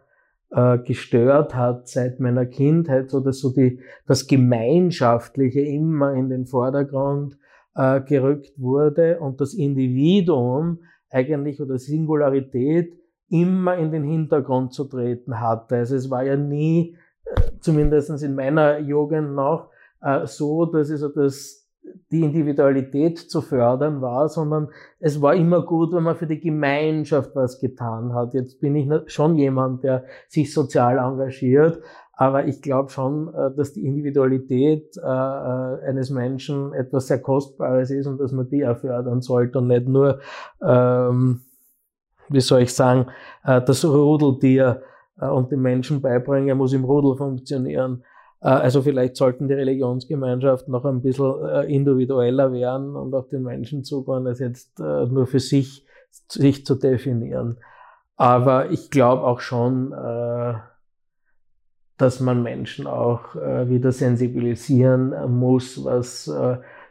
äh, 0.55 0.79
gestört 0.79 1.53
hat 1.53 1.89
seit 1.89 2.21
meiner 2.21 2.45
Kindheit, 2.45 3.09
so 3.09 3.19
dass 3.19 3.39
so 3.39 3.51
die, 3.51 3.79
das 4.07 4.25
Gemeinschaftliche 4.25 5.59
immer 5.59 6.13
in 6.13 6.29
den 6.29 6.45
Vordergrund 6.45 7.37
äh, 7.75 7.99
gerückt 8.01 8.53
wurde 8.57 9.19
und 9.19 9.41
das 9.41 9.53
Individuum 9.53 10.79
eigentlich 11.09 11.61
oder 11.61 11.77
Singularität 11.77 12.93
immer 13.29 13.75
in 13.75 13.91
den 13.91 14.03
Hintergrund 14.03 14.73
zu 14.73 14.85
treten 14.85 15.41
hatte. 15.41 15.75
Also 15.75 15.95
es 15.95 16.09
war 16.09 16.23
ja 16.23 16.37
nie, 16.37 16.95
äh, 17.25 17.41
zumindest 17.59 18.23
in 18.23 18.35
meiner 18.35 18.79
Jugend 18.79 19.35
noch, 19.35 19.69
äh, 20.01 20.25
so, 20.25 20.65
dass 20.65 20.89
es 20.89 21.01
so 21.01 21.09
das 21.09 21.64
die 22.11 22.21
Individualität 22.21 23.17
zu 23.17 23.41
fördern 23.41 24.01
war, 24.01 24.29
sondern 24.29 24.69
es 24.99 25.21
war 25.21 25.35
immer 25.35 25.65
gut, 25.65 25.93
wenn 25.93 26.03
man 26.03 26.15
für 26.15 26.27
die 26.27 26.39
Gemeinschaft 26.39 27.35
was 27.35 27.59
getan 27.59 28.13
hat. 28.13 28.33
Jetzt 28.33 28.59
bin 28.59 28.75
ich 28.75 28.89
schon 29.11 29.35
jemand, 29.35 29.83
der 29.83 30.05
sich 30.27 30.53
sozial 30.53 30.97
engagiert, 30.97 31.81
aber 32.17 32.45
ich 32.45 32.61
glaube 32.61 32.89
schon, 32.89 33.33
äh, 33.33 33.53
dass 33.55 33.73
die 33.73 33.85
Individualität 33.85 34.95
äh, 34.97 35.01
äh, 35.01 35.89
eines 35.89 36.09
Menschen 36.09 36.73
etwas 36.73 37.07
sehr 37.07 37.21
Kostbares 37.21 37.91
ist 37.91 38.07
und 38.07 38.19
dass 38.19 38.31
man 38.31 38.47
die 38.49 38.65
auch 38.65 38.77
fördern 38.77 39.21
sollte 39.21 39.59
und 39.59 39.67
nicht 39.67 39.87
nur, 39.87 40.19
ähm, 40.61 41.41
wie 42.29 42.39
soll 42.39 42.61
ich 42.61 42.73
sagen, 42.73 43.05
das 43.43 43.85
Rudeltier 43.85 44.81
und 45.19 45.51
den 45.51 45.61
Menschen 45.61 46.01
beibringen, 46.01 46.49
er 46.49 46.55
muss 46.55 46.73
im 46.73 46.83
Rudel 46.83 47.15
funktionieren. 47.15 48.03
Äh, 48.45 48.49
also 48.49 48.83
vielleicht 48.83 49.15
sollten 49.15 49.47
die 49.47 49.55
Religionsgemeinschaften 49.55 50.71
noch 50.71 50.85
ein 50.85 51.01
bisschen 51.01 51.43
äh, 51.43 51.63
individueller 51.63 52.53
werden 52.53 52.95
und 52.95 53.13
auf 53.15 53.27
den 53.29 53.41
Menschen 53.43 53.83
zugehen, 53.83 54.27
als 54.27 54.39
jetzt 54.39 54.79
äh, 54.79 55.05
nur 55.07 55.25
für 55.25 55.39
sich, 55.39 55.85
sich 56.29 56.65
zu 56.65 56.75
definieren. 56.75 57.57
Aber 58.17 58.69
ich 58.69 58.91
glaube 58.91 59.23
auch 59.23 59.41
schon, 59.41 59.91
dass 61.97 62.21
man 62.21 62.43
Menschen 62.43 62.87
auch 62.87 63.35
wieder 63.35 63.91
sensibilisieren 63.91 65.13
muss, 65.37 65.83
was 65.83 66.31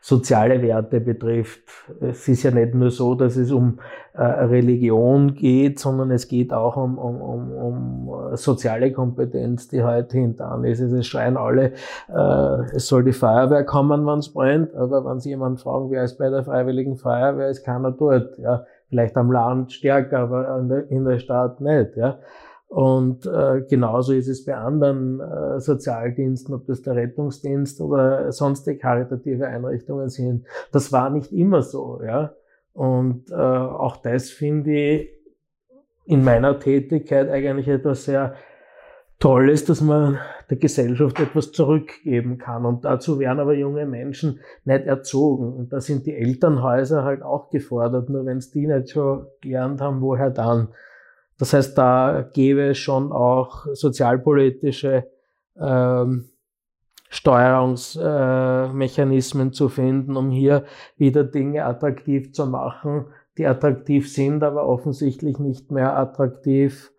soziale 0.04 0.60
Werte 0.60 1.00
betrifft. 1.00 1.62
Es 2.02 2.28
ist 2.28 2.42
ja 2.42 2.50
nicht 2.50 2.74
nur 2.74 2.90
so, 2.90 3.14
dass 3.14 3.36
es 3.36 3.50
um 3.50 3.78
äh, 4.12 4.22
Religion 4.22 5.34
geht, 5.34 5.78
sondern 5.78 6.10
es 6.10 6.28
geht 6.28 6.52
auch 6.52 6.76
um, 6.76 6.98
um, 6.98 7.22
um, 7.22 8.08
um 8.08 8.36
soziale 8.36 8.92
Kompetenz, 8.92 9.68
die 9.68 9.82
heute 9.82 10.18
hintan 10.18 10.62
ist. 10.64 10.80
Es 10.80 11.06
schreien 11.06 11.38
alle, 11.38 11.72
äh, 12.14 12.76
es 12.76 12.86
soll 12.86 13.04
die 13.04 13.14
Feuerwehr 13.14 13.64
kommen, 13.64 14.04
wenn 14.04 14.18
es 14.18 14.30
brennt, 14.30 14.74
aber 14.74 15.06
wenn 15.06 15.20
Sie 15.20 15.30
jemanden 15.30 15.56
fragen, 15.56 15.90
wer 15.90 16.04
ist 16.04 16.18
bei 16.18 16.28
der 16.28 16.44
Freiwilligen 16.44 16.96
Feuerwehr, 16.96 17.48
ist 17.48 17.64
keiner 17.64 17.90
dort. 17.90 18.36
Ja, 18.36 18.66
vielleicht 18.90 19.16
am 19.16 19.32
Land 19.32 19.72
stärker, 19.72 20.18
aber 20.18 20.58
in 20.58 20.68
der, 20.68 20.90
in 20.90 21.04
der 21.06 21.18
Stadt 21.18 21.62
nicht. 21.62 21.96
Ja. 21.96 22.18
Und 22.68 23.26
äh, 23.26 23.62
genauso 23.68 24.12
ist 24.12 24.26
es 24.26 24.44
bei 24.44 24.56
anderen 24.56 25.20
äh, 25.20 25.60
Sozialdiensten, 25.60 26.54
ob 26.54 26.66
das 26.66 26.82
der 26.82 26.96
Rettungsdienst 26.96 27.80
oder 27.80 28.32
sonstige 28.32 28.78
karitative 28.78 29.46
Einrichtungen 29.46 30.08
sind. 30.08 30.46
Das 30.72 30.92
war 30.92 31.10
nicht 31.10 31.32
immer 31.32 31.62
so, 31.62 32.00
ja. 32.04 32.34
Und 32.72 33.30
äh, 33.30 33.34
auch 33.34 33.98
das 33.98 34.30
finde 34.30 34.72
ich 34.72 35.10
in 36.06 36.24
meiner 36.24 36.58
Tätigkeit 36.58 37.30
eigentlich 37.30 37.68
etwas 37.68 38.04
sehr 38.04 38.34
Tolles, 39.20 39.64
dass 39.64 39.80
man 39.80 40.18
der 40.50 40.56
Gesellschaft 40.58 41.18
etwas 41.20 41.52
zurückgeben 41.52 42.36
kann. 42.36 42.66
Und 42.66 42.84
dazu 42.84 43.18
werden 43.18 43.40
aber 43.40 43.54
junge 43.54 43.86
Menschen 43.86 44.40
nicht 44.64 44.84
erzogen. 44.84 45.52
Und 45.52 45.72
da 45.72 45.80
sind 45.80 46.06
die 46.06 46.14
Elternhäuser 46.14 47.04
halt 47.04 47.22
auch 47.22 47.48
gefordert. 47.50 48.10
Nur 48.10 48.26
wenn 48.26 48.38
es 48.38 48.50
die 48.50 48.66
nicht 48.66 48.90
schon 48.90 49.26
gelernt 49.40 49.80
haben, 49.80 50.00
woher 50.00 50.30
dann? 50.30 50.68
Das 51.38 51.52
heißt, 51.52 51.76
da 51.76 52.30
gäbe 52.32 52.70
es 52.70 52.78
schon 52.78 53.12
auch 53.12 53.66
sozialpolitische 53.72 55.10
ähm, 55.56 56.30
Steuerungsmechanismen 57.08 59.48
äh, 59.48 59.52
zu 59.52 59.68
finden, 59.68 60.16
um 60.16 60.30
hier 60.30 60.64
wieder 60.96 61.24
Dinge 61.24 61.64
attraktiv 61.64 62.32
zu 62.32 62.46
machen, 62.46 63.06
die 63.38 63.46
attraktiv 63.46 64.12
sind, 64.12 64.42
aber 64.42 64.66
offensichtlich 64.66 65.38
nicht 65.38 65.70
mehr 65.70 65.96
attraktiv 65.96 66.92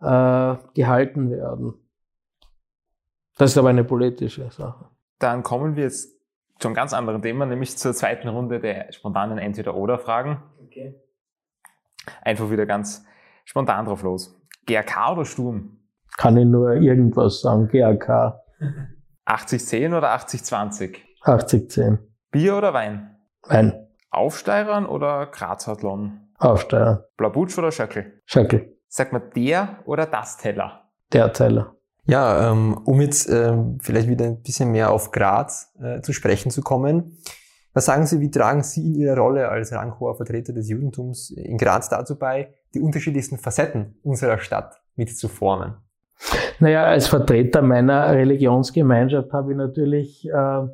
äh, 0.00 0.56
gehalten 0.74 1.30
werden. 1.30 1.74
Das 3.36 3.52
ist 3.52 3.58
aber 3.58 3.70
eine 3.70 3.84
politische 3.84 4.50
Sache. 4.50 4.88
Dann 5.18 5.42
kommen 5.42 5.76
wir 5.76 5.84
jetzt 5.84 6.18
zu 6.58 6.68
einem 6.68 6.74
ganz 6.74 6.92
anderen 6.92 7.22
Thema, 7.22 7.46
nämlich 7.46 7.76
zur 7.76 7.94
zweiten 7.94 8.28
Runde 8.28 8.60
der 8.60 8.92
spontanen 8.92 9.38
Entweder-Oder-Fragen. 9.38 10.42
Okay. 10.66 10.94
Einfach 12.22 12.50
wieder 12.50 12.66
ganz 12.66 13.04
spontan 13.44 13.86
drauf 13.86 14.02
los. 14.02 14.34
GRK 14.66 15.12
oder 15.12 15.24
Sturm? 15.24 15.78
Kann 16.16 16.36
ich 16.36 16.46
nur 16.46 16.72
irgendwas 16.74 17.40
sagen, 17.40 17.68
GRK. 17.68 18.40
80-10 19.26 19.88
oder 19.96 20.14
80-20? 20.14 20.96
80-10. 21.22 21.98
Bier 22.30 22.56
oder 22.56 22.72
Wein? 22.74 23.16
Wein. 23.46 23.86
Aufsteirern 24.10 24.86
oder 24.86 25.26
Grazathlon? 25.26 26.32
Aufsteirern. 26.38 27.00
Blaubutsch 27.16 27.58
oder 27.58 27.70
Schöckel? 27.70 28.20
Schöckel. 28.24 28.76
Sag 28.88 29.12
mal 29.12 29.22
der 29.34 29.78
oder 29.84 30.06
das 30.06 30.36
Teller? 30.36 30.90
Der 31.12 31.32
Teller. 31.32 31.76
Ja, 32.06 32.50
ähm, 32.50 32.76
um 32.84 33.00
jetzt 33.00 33.28
ähm, 33.30 33.78
vielleicht 33.80 34.08
wieder 34.08 34.24
ein 34.24 34.42
bisschen 34.42 34.72
mehr 34.72 34.90
auf 34.90 35.12
Graz 35.12 35.72
äh, 35.80 36.00
zu 36.00 36.12
sprechen 36.12 36.50
zu 36.50 36.62
kommen. 36.62 37.18
Was 37.72 37.84
sagen 37.84 38.06
Sie, 38.06 38.20
wie 38.20 38.30
tragen 38.30 38.62
Sie 38.62 38.84
in 38.84 38.94
Ihrer 38.94 39.16
Rolle 39.16 39.48
als 39.48 39.72
ranghoher 39.72 40.16
Vertreter 40.16 40.52
des 40.52 40.68
Judentums 40.68 41.30
in 41.30 41.56
Graz 41.56 41.88
dazu 41.88 42.18
bei, 42.18 42.54
die 42.74 42.80
unterschiedlichsten 42.80 43.38
Facetten 43.38 43.96
unserer 44.02 44.38
Stadt 44.38 44.80
mit 44.96 45.16
zu 45.16 45.28
formen? 45.28 45.74
Naja, 46.58 46.84
als 46.84 47.06
Vertreter 47.06 47.62
meiner 47.62 48.12
Religionsgemeinschaft 48.12 49.32
habe 49.32 49.52
ich 49.52 49.56
natürlich 49.56 50.28
äh, 50.28 50.66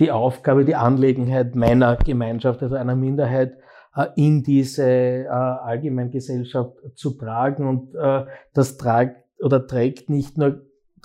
die 0.00 0.10
Aufgabe, 0.10 0.64
die 0.64 0.74
Angelegenheit 0.74 1.54
meiner 1.54 1.96
Gemeinschaft, 1.96 2.62
also 2.62 2.74
einer 2.74 2.96
Minderheit, 2.96 3.56
äh, 3.94 4.06
in 4.16 4.42
diese 4.42 4.84
äh, 4.84 5.28
Allgemeingesellschaft 5.28 6.76
zu 6.94 7.12
tragen. 7.12 7.66
Und 7.66 7.94
äh, 7.94 8.26
das 8.52 8.76
tragt 8.76 9.16
oder 9.38 9.66
trägt 9.66 10.10
nicht 10.10 10.36
nur 10.36 10.62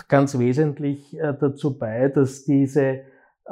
ganz 0.08 0.38
wesentlich 0.38 1.18
äh, 1.18 1.32
dazu 1.38 1.78
bei, 1.78 2.08
dass 2.08 2.44
diese 2.44 3.00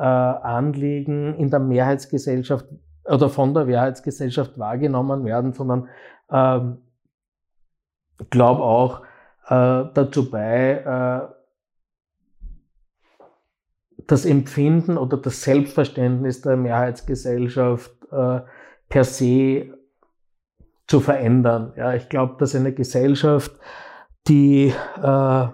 Anliegen 0.01 1.35
in 1.35 1.51
der 1.51 1.61
Mehrheitsgesellschaft 1.61 2.67
oder 3.05 3.29
von 3.29 3.55
der 3.55 3.67
Mehrheitsgesellschaft 3.67 4.59
wahrgenommen 4.59 5.25
werden, 5.25 5.53
sondern 5.53 5.89
ähm, 6.31 6.79
glaube 8.31 8.63
auch 8.63 9.03
äh, 9.49 9.91
dazu 9.95 10.31
bei, 10.31 11.29
äh, 11.31 11.35
das 14.07 14.25
Empfinden 14.25 14.99
oder 14.99 15.17
das 15.17 15.43
Selbstverständnis 15.43 16.43
der 16.43 16.57
Mehrheitsgesellschaft 16.57 17.93
äh, 18.11 18.41
per 18.89 19.05
se 19.05 19.79
zu 20.87 21.01
verändern. 21.01 21.73
Ja, 21.77 21.95
ich 21.95 22.09
glaube, 22.09 22.37
dass 22.39 22.55
eine 22.55 22.73
Gesellschaft, 22.73 23.53
die 24.29 24.75
äh, 25.03 25.47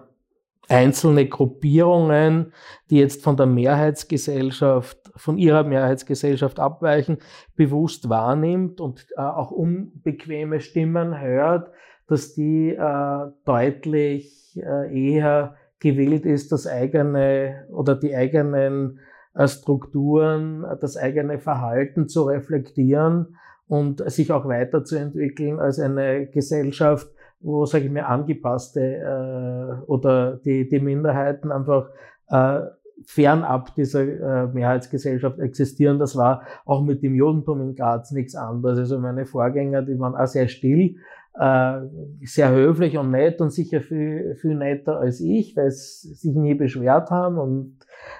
einzelne 0.70 1.26
Gruppierungen, 1.26 2.52
die 2.90 2.98
jetzt 2.98 3.22
von 3.22 3.36
der 3.36 3.46
Mehrheitsgesellschaft, 3.46 4.98
von 5.16 5.36
ihrer 5.36 5.64
Mehrheitsgesellschaft 5.64 6.60
abweichen, 6.60 7.18
bewusst 7.56 8.08
wahrnimmt 8.08 8.80
und 8.80 9.06
äh, 9.16 9.20
auch 9.20 9.50
unbequeme 9.50 10.60
Stimmen 10.60 11.20
hört, 11.20 11.70
dass 12.06 12.34
die 12.34 12.70
äh, 12.70 13.26
deutlich 13.44 14.58
äh, 14.62 15.12
eher 15.12 15.56
gewillt 15.80 16.24
ist, 16.24 16.52
das 16.52 16.66
eigene 16.66 17.66
oder 17.72 17.96
die 17.96 18.14
eigenen 18.14 19.00
äh, 19.34 19.48
Strukturen, 19.48 20.64
das 20.80 20.96
eigene 20.96 21.38
Verhalten 21.38 22.08
zu 22.08 22.24
reflektieren 22.24 23.36
und 23.66 24.08
sich 24.10 24.32
auch 24.32 24.46
weiterzuentwickeln 24.46 25.58
als 25.58 25.78
eine 25.78 26.26
Gesellschaft, 26.26 27.08
wo, 27.40 27.64
sage 27.66 27.86
ich 27.86 27.90
mal, 27.90 28.02
angepasste 28.02 28.80
äh, 28.80 29.84
oder 29.86 30.36
die, 30.36 30.68
die 30.68 30.80
Minderheiten 30.80 31.50
einfach 31.50 31.88
äh, 32.28 32.60
fernab 33.06 33.74
dieser 33.74 34.02
äh, 34.02 34.46
Mehrheitsgesellschaft 34.48 35.38
existieren. 35.38 35.98
Das 35.98 36.16
war 36.16 36.42
auch 36.64 36.82
mit 36.82 37.02
dem 37.02 37.14
Judentum 37.14 37.60
in 37.62 37.74
Graz 37.74 38.10
nichts 38.12 38.34
anderes. 38.34 38.78
Also 38.78 38.98
meine 38.98 39.26
Vorgänger, 39.26 39.82
die 39.82 39.98
waren 39.98 40.14
auch 40.14 40.26
sehr 40.26 40.48
still, 40.48 40.96
äh, 41.38 41.80
sehr 42.24 42.50
höflich 42.50 42.98
und 42.98 43.10
nett 43.10 43.40
und 43.40 43.50
sicher 43.50 43.80
viel, 43.80 44.36
viel 44.36 44.54
netter 44.54 44.98
als 44.98 45.20
ich, 45.20 45.56
weil 45.56 45.70
sie 45.70 46.14
sich 46.14 46.34
nie 46.34 46.54
beschwert 46.54 47.10
haben 47.10 47.38
und 47.38 47.78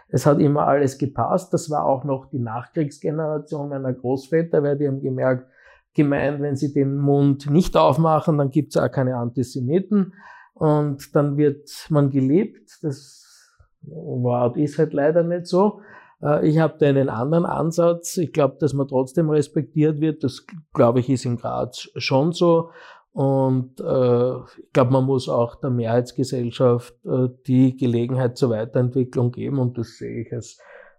es 0.08 0.26
hat 0.26 0.38
immer 0.40 0.66
alles 0.66 0.98
gepasst. 0.98 1.52
Das 1.52 1.70
war 1.70 1.84
auch 1.84 2.04
noch 2.04 2.26
die 2.26 2.38
Nachkriegsgeneration 2.38 3.68
meiner 3.68 3.92
Großväter, 3.92 4.62
weil 4.62 4.78
die 4.78 4.88
haben 4.88 5.02
gemerkt, 5.02 5.46
gemeint, 5.94 6.40
wenn 6.40 6.56
sie 6.56 6.72
den 6.72 6.96
Mund 6.96 7.50
nicht 7.50 7.76
aufmachen, 7.76 8.38
dann 8.38 8.50
gibt 8.50 8.74
es 8.74 8.82
auch 8.82 8.90
keine 8.90 9.16
Antisemiten 9.16 10.14
und 10.54 11.14
dann 11.14 11.36
wird 11.36 11.68
man 11.88 12.10
gelebt. 12.10 12.78
Das 12.82 13.20
und 13.86 14.56
ist 14.56 14.78
halt 14.78 14.92
leider 14.92 15.22
nicht 15.22 15.46
so. 15.46 15.80
Äh, 16.22 16.46
ich 16.48 16.58
habe 16.58 16.76
da 16.78 16.86
einen 16.86 17.08
anderen 17.08 17.46
Ansatz. 17.46 18.16
Ich 18.18 18.32
glaube, 18.32 18.56
dass 18.60 18.72
man 18.72 18.88
trotzdem 18.88 19.30
respektiert 19.30 20.00
wird. 20.00 20.22
Das, 20.24 20.46
glaube 20.74 21.00
ich, 21.00 21.08
ist 21.08 21.24
in 21.24 21.36
Graz 21.36 21.88
schon 21.96 22.32
so. 22.32 22.70
Und 23.12 23.80
äh, 23.80 24.36
ich 24.62 24.72
glaube, 24.72 24.92
man 24.92 25.04
muss 25.04 25.28
auch 25.28 25.56
der 25.56 25.70
Mehrheitsgesellschaft 25.70 26.94
äh, 27.04 27.28
die 27.46 27.76
Gelegenheit 27.76 28.36
zur 28.36 28.50
Weiterentwicklung 28.50 29.32
geben. 29.32 29.58
Und 29.58 29.78
das 29.78 29.96
sehe 29.96 30.22
ich 30.22 30.32
als 30.32 30.58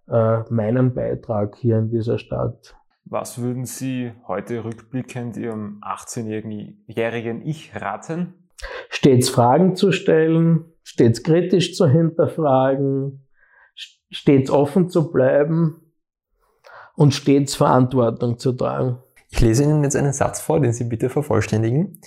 äh, 0.09 0.41
meinen 0.49 0.93
Beitrag 0.93 1.55
hier 1.55 1.77
in 1.77 1.89
dieser 1.89 2.17
Stadt. 2.17 2.75
Was 3.11 3.39
würden 3.39 3.65
Sie 3.65 4.13
heute 4.25 4.63
rückblickend 4.63 5.35
Ihrem 5.35 5.81
18-jährigen 5.83 7.41
Ich 7.45 7.75
raten? 7.75 8.47
Stets 8.87 9.27
Fragen 9.27 9.75
zu 9.75 9.91
stellen, 9.91 10.63
stets 10.81 11.21
kritisch 11.21 11.75
zu 11.75 11.89
hinterfragen, 11.89 13.27
stets 13.75 14.49
offen 14.49 14.87
zu 14.87 15.11
bleiben 15.11 15.91
und 16.95 17.13
stets 17.13 17.53
Verantwortung 17.53 18.39
zu 18.39 18.53
tragen. 18.53 18.99
Ich 19.29 19.41
lese 19.41 19.65
Ihnen 19.65 19.83
jetzt 19.83 19.97
einen 19.97 20.13
Satz 20.13 20.39
vor, 20.39 20.61
den 20.61 20.71
Sie 20.71 20.85
bitte 20.85 21.09
vervollständigen. 21.09 21.99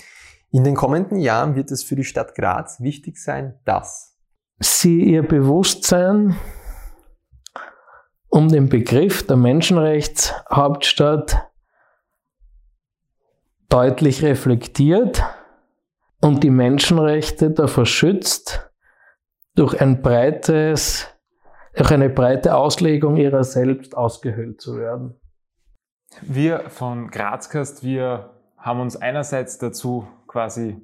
In 0.52 0.64
den 0.64 0.74
kommenden 0.74 1.18
Jahren 1.18 1.54
wird 1.54 1.70
es 1.70 1.84
für 1.84 1.96
die 1.96 2.04
Stadt 2.04 2.34
Graz 2.34 2.80
wichtig 2.80 3.18
sein, 3.18 3.60
dass 3.66 4.16
Sie 4.58 5.02
ihr 5.02 5.22
Bewusstsein 5.22 6.34
um 8.34 8.48
den 8.48 8.68
Begriff 8.68 9.24
der 9.24 9.36
Menschenrechtshauptstadt 9.36 11.48
deutlich 13.68 14.24
reflektiert 14.24 15.22
und 16.20 16.42
die 16.42 16.50
Menschenrechte 16.50 17.52
davor 17.52 17.86
schützt, 17.86 18.68
durch 19.54 19.80
ein 19.80 20.02
breites, 20.02 21.06
durch 21.76 21.92
eine 21.92 22.10
breite 22.10 22.56
Auslegung 22.56 23.16
ihrer 23.16 23.44
selbst 23.44 23.96
ausgehöhlt 23.96 24.60
zu 24.60 24.78
werden. 24.78 25.14
Wir 26.20 26.70
von 26.70 27.12
Grazcast, 27.12 27.84
wir 27.84 28.34
haben 28.58 28.80
uns 28.80 28.96
einerseits 28.96 29.58
dazu 29.58 30.08
quasi 30.26 30.82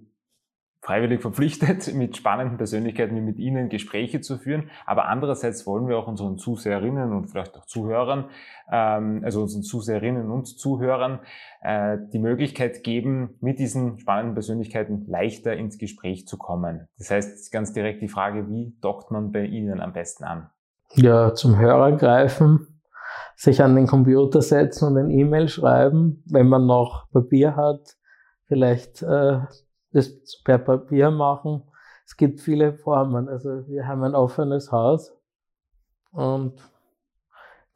freiwillig 0.81 1.21
verpflichtet, 1.21 1.95
mit 1.95 2.17
spannenden 2.17 2.57
Persönlichkeiten 2.57 3.15
wie 3.17 3.21
mit 3.21 3.39
Ihnen 3.39 3.69
Gespräche 3.69 4.21
zu 4.21 4.39
führen. 4.39 4.71
Aber 4.87 5.07
andererseits 5.07 5.67
wollen 5.67 5.89
wir 5.89 5.99
auch 5.99 6.09
unseren 6.09 6.39
Zuseherinnen 6.39 7.13
und 7.13 7.29
vielleicht 7.31 7.57
auch 7.57 7.67
Zuhörern, 7.67 8.31
ähm, 8.73 9.23
also 9.25 9.43
unseren 9.43 9.63
Zuseherinnen 9.63 10.31
und 10.31 10.47
Zuhörern, 10.47 11.21
äh, 11.63 11.99
die 12.13 12.19
Möglichkeit 12.19 12.83
geben, 12.83 13.37
mit 13.41 13.59
diesen 13.59 13.99
spannenden 13.99 14.35
Persönlichkeiten 14.35 15.05
leichter 15.07 15.55
ins 15.55 15.79
Gespräch 15.79 16.27
zu 16.27 16.39
kommen. 16.39 16.89
Das 16.99 17.11
heißt 17.11 17.53
ganz 17.53 17.73
direkt 17.73 18.03
die 18.03 18.09
Frage, 18.09 18.49
wie 18.49 18.75
dockt 18.81 19.11
man 19.11 19.33
bei 19.33 19.45
Ihnen 19.45 19.81
am 19.81 19.93
besten 19.93 20.25
an? 20.25 20.51
Ja, 20.95 21.35
zum 21.35 21.57
Hörer 21.57 21.93
greifen, 21.93 22.83
sich 23.37 23.63
an 23.63 23.77
den 23.77 23.87
Computer 23.87 24.43
setzen 24.43 24.89
und 24.89 24.99
ein 24.99 25.11
E-Mail 25.11 25.49
schreiben, 25.49 26.25
wenn 26.27 26.49
man 26.49 26.67
noch 26.67 27.09
Papier 27.13 27.55
hat, 27.55 27.97
vielleicht 28.47 29.03
äh, 29.03 29.41
das 29.93 30.11
per 30.45 30.59
Papier 30.59 31.11
machen. 31.11 31.63
Es 32.07 32.17
gibt 32.17 32.41
viele 32.41 32.75
Formen. 32.75 33.29
Also 33.29 33.67
wir 33.69 33.87
haben 33.87 34.05
ein 34.05 34.15
offenes 34.15 34.73
Haus 34.73 35.13
und 36.13 36.55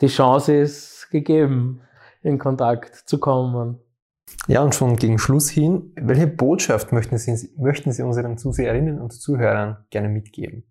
die 0.01 0.09
Chance 0.09 0.57
ist 0.57 1.09
gegeben, 1.11 1.81
in 2.23 2.39
Kontakt 2.39 2.95
zu 2.95 3.19
kommen. 3.19 3.79
Ja, 4.49 4.63
und 4.63 4.75
schon 4.75 4.97
gegen 4.97 5.19
Schluss 5.19 5.49
hin, 5.49 5.93
welche 5.97 6.27
Botschaft 6.27 6.93
möchten 6.93 7.17
Sie, 7.19 7.51
möchten 7.57 7.93
Sie 7.93 8.03
unseren 8.03 8.37
Zuseherinnen 8.37 9.01
und 9.01 9.13
Zuhörern 9.13 9.79
gerne 9.91 10.09
mitgeben? 10.09 10.65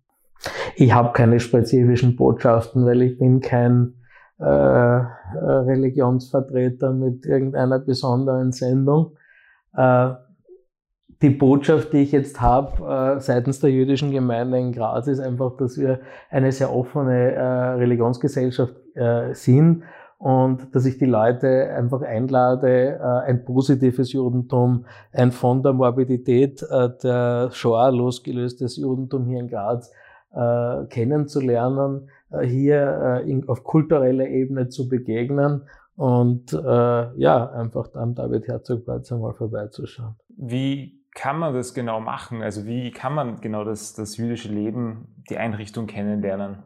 Ich 0.76 0.92
habe 0.92 1.12
keine 1.12 1.40
spezifischen 1.40 2.16
Botschaften, 2.16 2.84
weil 2.84 3.00
ich 3.02 3.18
bin 3.18 3.40
kein 3.40 3.94
äh, 4.38 4.44
Religionsvertreter 4.44 6.92
mit 6.92 7.24
irgendeiner 7.24 7.78
besonderen 7.78 8.52
Sendung. 8.52 9.16
Äh, 9.74 10.10
die 11.24 11.30
Botschaft, 11.30 11.94
die 11.94 12.02
ich 12.02 12.12
jetzt 12.12 12.42
habe 12.42 13.16
äh, 13.16 13.18
seitens 13.18 13.58
der 13.58 13.70
jüdischen 13.70 14.10
Gemeinde 14.10 14.58
in 14.58 14.72
Graz, 14.72 15.06
ist 15.06 15.20
einfach, 15.20 15.56
dass 15.56 15.78
wir 15.78 16.00
eine 16.28 16.52
sehr 16.52 16.70
offene 16.70 17.32
äh, 17.32 17.42
Religionsgesellschaft 17.78 18.74
äh, 18.94 19.32
sind 19.32 19.84
und 20.18 20.74
dass 20.74 20.84
ich 20.84 20.98
die 20.98 21.06
Leute 21.06 21.70
einfach 21.70 22.02
einlade, 22.02 23.00
ein 23.26 23.44
positives 23.44 24.12
Judentum, 24.12 24.86
ein 25.12 25.32
von 25.32 25.62
der 25.62 25.72
Morbidität 25.72 26.64
der 27.02 27.50
Shoah 27.50 27.90
losgelöstes 27.90 28.76
Judentum 28.76 29.26
hier 29.26 29.40
in 29.40 29.48
Graz 29.48 29.92
kennenzulernen, 30.88 32.08
hier 32.42 33.22
auf 33.48 33.64
kultureller 33.64 34.26
Ebene 34.26 34.68
zu 34.68 34.88
begegnen 34.88 35.64
und 35.96 36.52
ja, 36.52 37.50
einfach 37.50 37.92
am 37.94 38.14
David 38.14 38.48
Herzogplatz 38.48 39.12
einmal 39.12 39.34
vorbeizuschauen. 39.34 40.14
Wie 40.36 41.03
kann 41.14 41.38
man 41.38 41.54
das 41.54 41.74
genau 41.74 42.00
machen? 42.00 42.42
Also 42.42 42.66
wie 42.66 42.90
kann 42.90 43.14
man 43.14 43.40
genau 43.40 43.64
das, 43.64 43.94
das 43.94 44.16
jüdische 44.16 44.52
Leben, 44.52 45.22
die 45.30 45.38
Einrichtung 45.38 45.86
kennenlernen? 45.86 46.58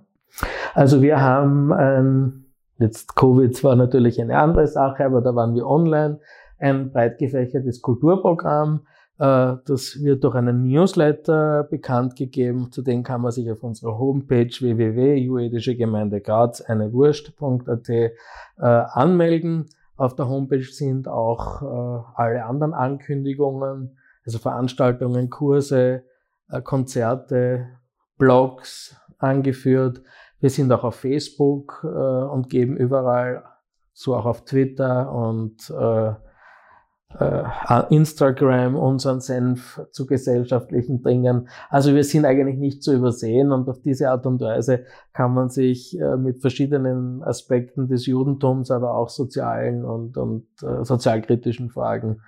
Also 0.75 1.03
wir 1.03 1.21
haben 1.21 1.73
ein, 1.73 2.47
jetzt 2.79 3.15
Covid 3.15 3.63
war 3.63 3.77
natürlich 3.77 4.21
eine 4.21 4.39
andere 4.39 4.67
Sache, 4.67 5.05
aber 5.05 5.21
da 5.21 5.35
waren 5.35 5.55
wir 5.55 5.67
online, 5.67 6.21
ein 6.59 6.91
breit 6.91 7.19
gefächertes 7.19 7.83
Kulturprogramm. 7.83 8.87
Äh, 9.19 9.57
das 9.67 10.03
wird 10.03 10.25
durch 10.25 10.35
einen 10.35 10.63
Newsletter 10.63 11.65
bekannt 11.65 12.17
gegeben. 12.17 12.71
Zudem 12.71 13.03
kann 13.03 13.21
man 13.21 13.33
sich 13.33 13.51
auf 13.51 13.63
unserer 13.63 13.99
Homepage 13.99 14.51
www.juedischegemeinde 14.61 16.21
Graz 16.21 16.61
eine 16.63 16.93
Wurst.at 16.93 17.89
äh, 17.89 18.11
anmelden. 18.57 19.67
Auf 19.97 20.15
der 20.15 20.29
Homepage 20.29 20.63
sind 20.63 21.09
auch 21.09 21.63
äh, 21.63 22.03
alle 22.15 22.45
anderen 22.45 22.73
Ankündigungen 22.73 23.98
also 24.29 24.39
Veranstaltungen, 24.41 25.31
Kurse, 25.31 26.03
äh, 26.51 26.61
Konzerte, 26.61 27.69
Blogs 28.19 28.95
angeführt. 29.17 30.03
Wir 30.39 30.51
sind 30.51 30.71
auch 30.71 30.85
auf 30.85 30.97
Facebook 30.97 31.81
äh, 31.83 31.87
und 31.87 32.51
geben 32.51 32.77
überall, 32.77 33.43
so 33.95 34.15
auch 34.15 34.27
auf 34.27 34.45
Twitter 34.45 35.11
und 35.11 35.71
äh, 35.71 36.13
Instagram 37.89 38.77
unseren 38.77 39.23
Senf 39.23 39.81
zu 39.93 40.07
gesellschaftlichen 40.07 41.03
Dingen. 41.03 41.49
Also 41.71 41.95
wir 41.95 42.05
sind 42.05 42.27
eigentlich 42.27 42.59
nicht 42.59 42.83
zu 42.83 42.93
übersehen 42.93 43.51
und 43.51 43.67
auf 43.67 43.81
diese 43.81 44.11
Art 44.11 44.27
und 44.27 44.43
Weise 44.43 44.85
kann 45.15 45.33
man 45.33 45.49
sich 45.49 45.99
mit 46.19 46.43
verschiedenen 46.43 47.23
Aspekten 47.23 47.89
des 47.89 48.05
Judentums, 48.05 48.71
aber 48.71 48.95
auch 48.95 49.09
sozialen 49.09 49.87
und, 49.87 50.19
und 50.19 50.49
sozialkritischen 50.83 51.71
Fragen 51.71 52.21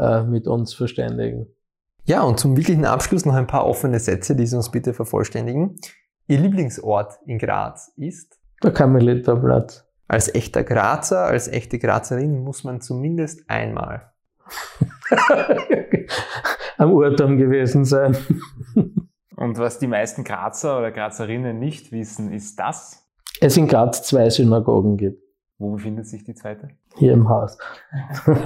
äh, 0.00 0.22
mit 0.24 0.48
uns 0.48 0.74
verständigen. 0.74 1.46
Ja, 2.04 2.22
und 2.22 2.40
zum 2.40 2.56
wirklichen 2.56 2.86
Abschluss 2.86 3.26
noch 3.26 3.34
ein 3.34 3.46
paar 3.46 3.66
offene 3.66 4.00
Sätze, 4.00 4.34
die 4.34 4.46
Sie 4.46 4.56
uns 4.56 4.70
bitte 4.70 4.94
vervollständigen. 4.94 5.76
Ihr 6.26 6.38
Lieblingsort 6.38 7.18
in 7.26 7.38
Graz 7.38 7.92
ist? 7.96 8.38
Der 8.62 8.72
Karmeliterplatz. 8.72 9.86
Als 10.08 10.34
echter 10.34 10.64
Grazer, 10.64 11.26
als 11.26 11.46
echte 11.46 11.78
Grazerin 11.78 12.42
muss 12.42 12.64
man 12.64 12.80
zumindest 12.80 13.48
einmal 13.48 14.10
am 16.78 16.92
Urturm 16.92 17.36
gewesen 17.36 17.84
sein. 17.84 18.16
Und 19.36 19.58
was 19.58 19.78
die 19.78 19.86
meisten 19.86 20.24
Grazer 20.24 20.78
oder 20.78 20.90
Grazerinnen 20.90 21.58
nicht 21.58 21.92
wissen, 21.92 22.32
ist 22.32 22.58
das? 22.58 23.08
Es 23.40 23.56
in 23.56 23.68
Graz 23.68 24.02
zwei 24.02 24.28
Synagogen 24.30 24.96
gibt. 24.96 25.22
Wo 25.58 25.72
befindet 25.72 26.06
sich 26.06 26.24
die 26.24 26.34
zweite? 26.34 26.70
Hier 26.96 27.12
im 27.12 27.28
Haus. 27.28 27.56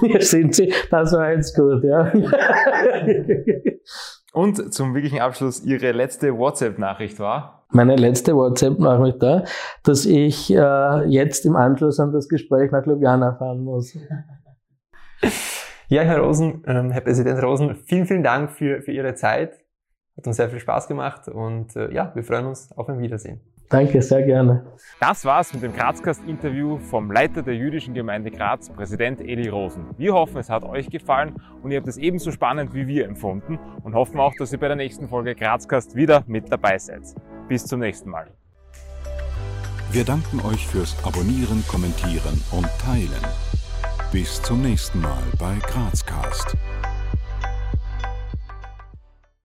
Hier 0.00 0.20
sind 0.20 0.54
Sie, 0.54 0.72
das 0.90 1.12
war 1.12 1.32
jetzt 1.32 1.56
gut, 1.56 1.82
ja. 1.82 2.12
Und 4.32 4.72
zum 4.72 4.94
wirklichen 4.94 5.20
Abschluss, 5.20 5.62
Ihre 5.64 5.92
letzte 5.92 6.36
WhatsApp-Nachricht 6.36 7.18
war? 7.20 7.66
Meine 7.70 7.96
letzte 7.96 8.34
WhatsApp-Nachricht 8.36 9.20
war, 9.22 9.44
dass 9.82 10.04
ich 10.06 10.52
äh, 10.54 11.04
jetzt 11.06 11.46
im 11.46 11.56
Anschluss 11.56 11.98
an 12.00 12.12
das 12.12 12.28
Gespräch 12.28 12.70
nach 12.70 12.86
Ljubljana 12.86 13.34
fahren 13.36 13.64
muss. 13.64 13.96
Ja, 15.88 16.02
Herr 16.02 16.20
Rosen, 16.20 16.62
ähm, 16.66 16.90
Herr 16.90 17.02
Präsident 17.02 17.42
Rosen, 17.42 17.76
vielen, 17.76 18.06
vielen 18.06 18.22
Dank 18.22 18.50
für, 18.50 18.80
für 18.80 18.92
Ihre 18.92 19.14
Zeit. 19.14 19.58
Hat 20.16 20.26
uns 20.26 20.36
sehr 20.36 20.48
viel 20.48 20.60
Spaß 20.60 20.88
gemacht 20.88 21.28
und 21.28 21.76
äh, 21.76 21.92
ja, 21.92 22.14
wir 22.14 22.24
freuen 22.24 22.46
uns 22.46 22.72
auf 22.72 22.88
ein 22.88 22.98
Wiedersehen. 22.98 23.40
Danke, 23.72 24.02
sehr 24.02 24.22
gerne. 24.22 24.66
Das 25.00 25.24
war's 25.24 25.54
mit 25.54 25.62
dem 25.62 25.72
Grazcast-Interview 25.72 26.76
vom 26.76 27.10
Leiter 27.10 27.42
der 27.42 27.56
jüdischen 27.56 27.94
Gemeinde 27.94 28.30
Graz, 28.30 28.68
Präsident 28.68 29.22
Eli 29.22 29.48
Rosen. 29.48 29.86
Wir 29.96 30.12
hoffen, 30.12 30.36
es 30.36 30.50
hat 30.50 30.62
euch 30.62 30.90
gefallen 30.90 31.34
und 31.62 31.70
ihr 31.70 31.78
habt 31.78 31.88
es 31.88 31.96
ebenso 31.96 32.30
spannend 32.32 32.74
wie 32.74 32.86
wir 32.86 33.06
empfunden 33.06 33.58
und 33.82 33.94
hoffen 33.94 34.20
auch, 34.20 34.34
dass 34.38 34.52
ihr 34.52 34.60
bei 34.60 34.68
der 34.68 34.76
nächsten 34.76 35.08
Folge 35.08 35.34
Grazcast 35.34 35.96
wieder 35.96 36.22
mit 36.26 36.52
dabei 36.52 36.76
seid. 36.76 37.02
Bis 37.48 37.64
zum 37.64 37.80
nächsten 37.80 38.10
Mal. 38.10 38.26
Wir 39.90 40.04
danken 40.04 40.40
euch 40.46 40.66
fürs 40.66 40.94
Abonnieren, 41.04 41.64
Kommentieren 41.66 42.40
und 42.52 42.68
Teilen. 42.78 43.26
Bis 44.12 44.42
zum 44.42 44.60
nächsten 44.60 45.00
Mal 45.00 45.22
bei 45.38 45.56
Grazcast. 45.66 46.56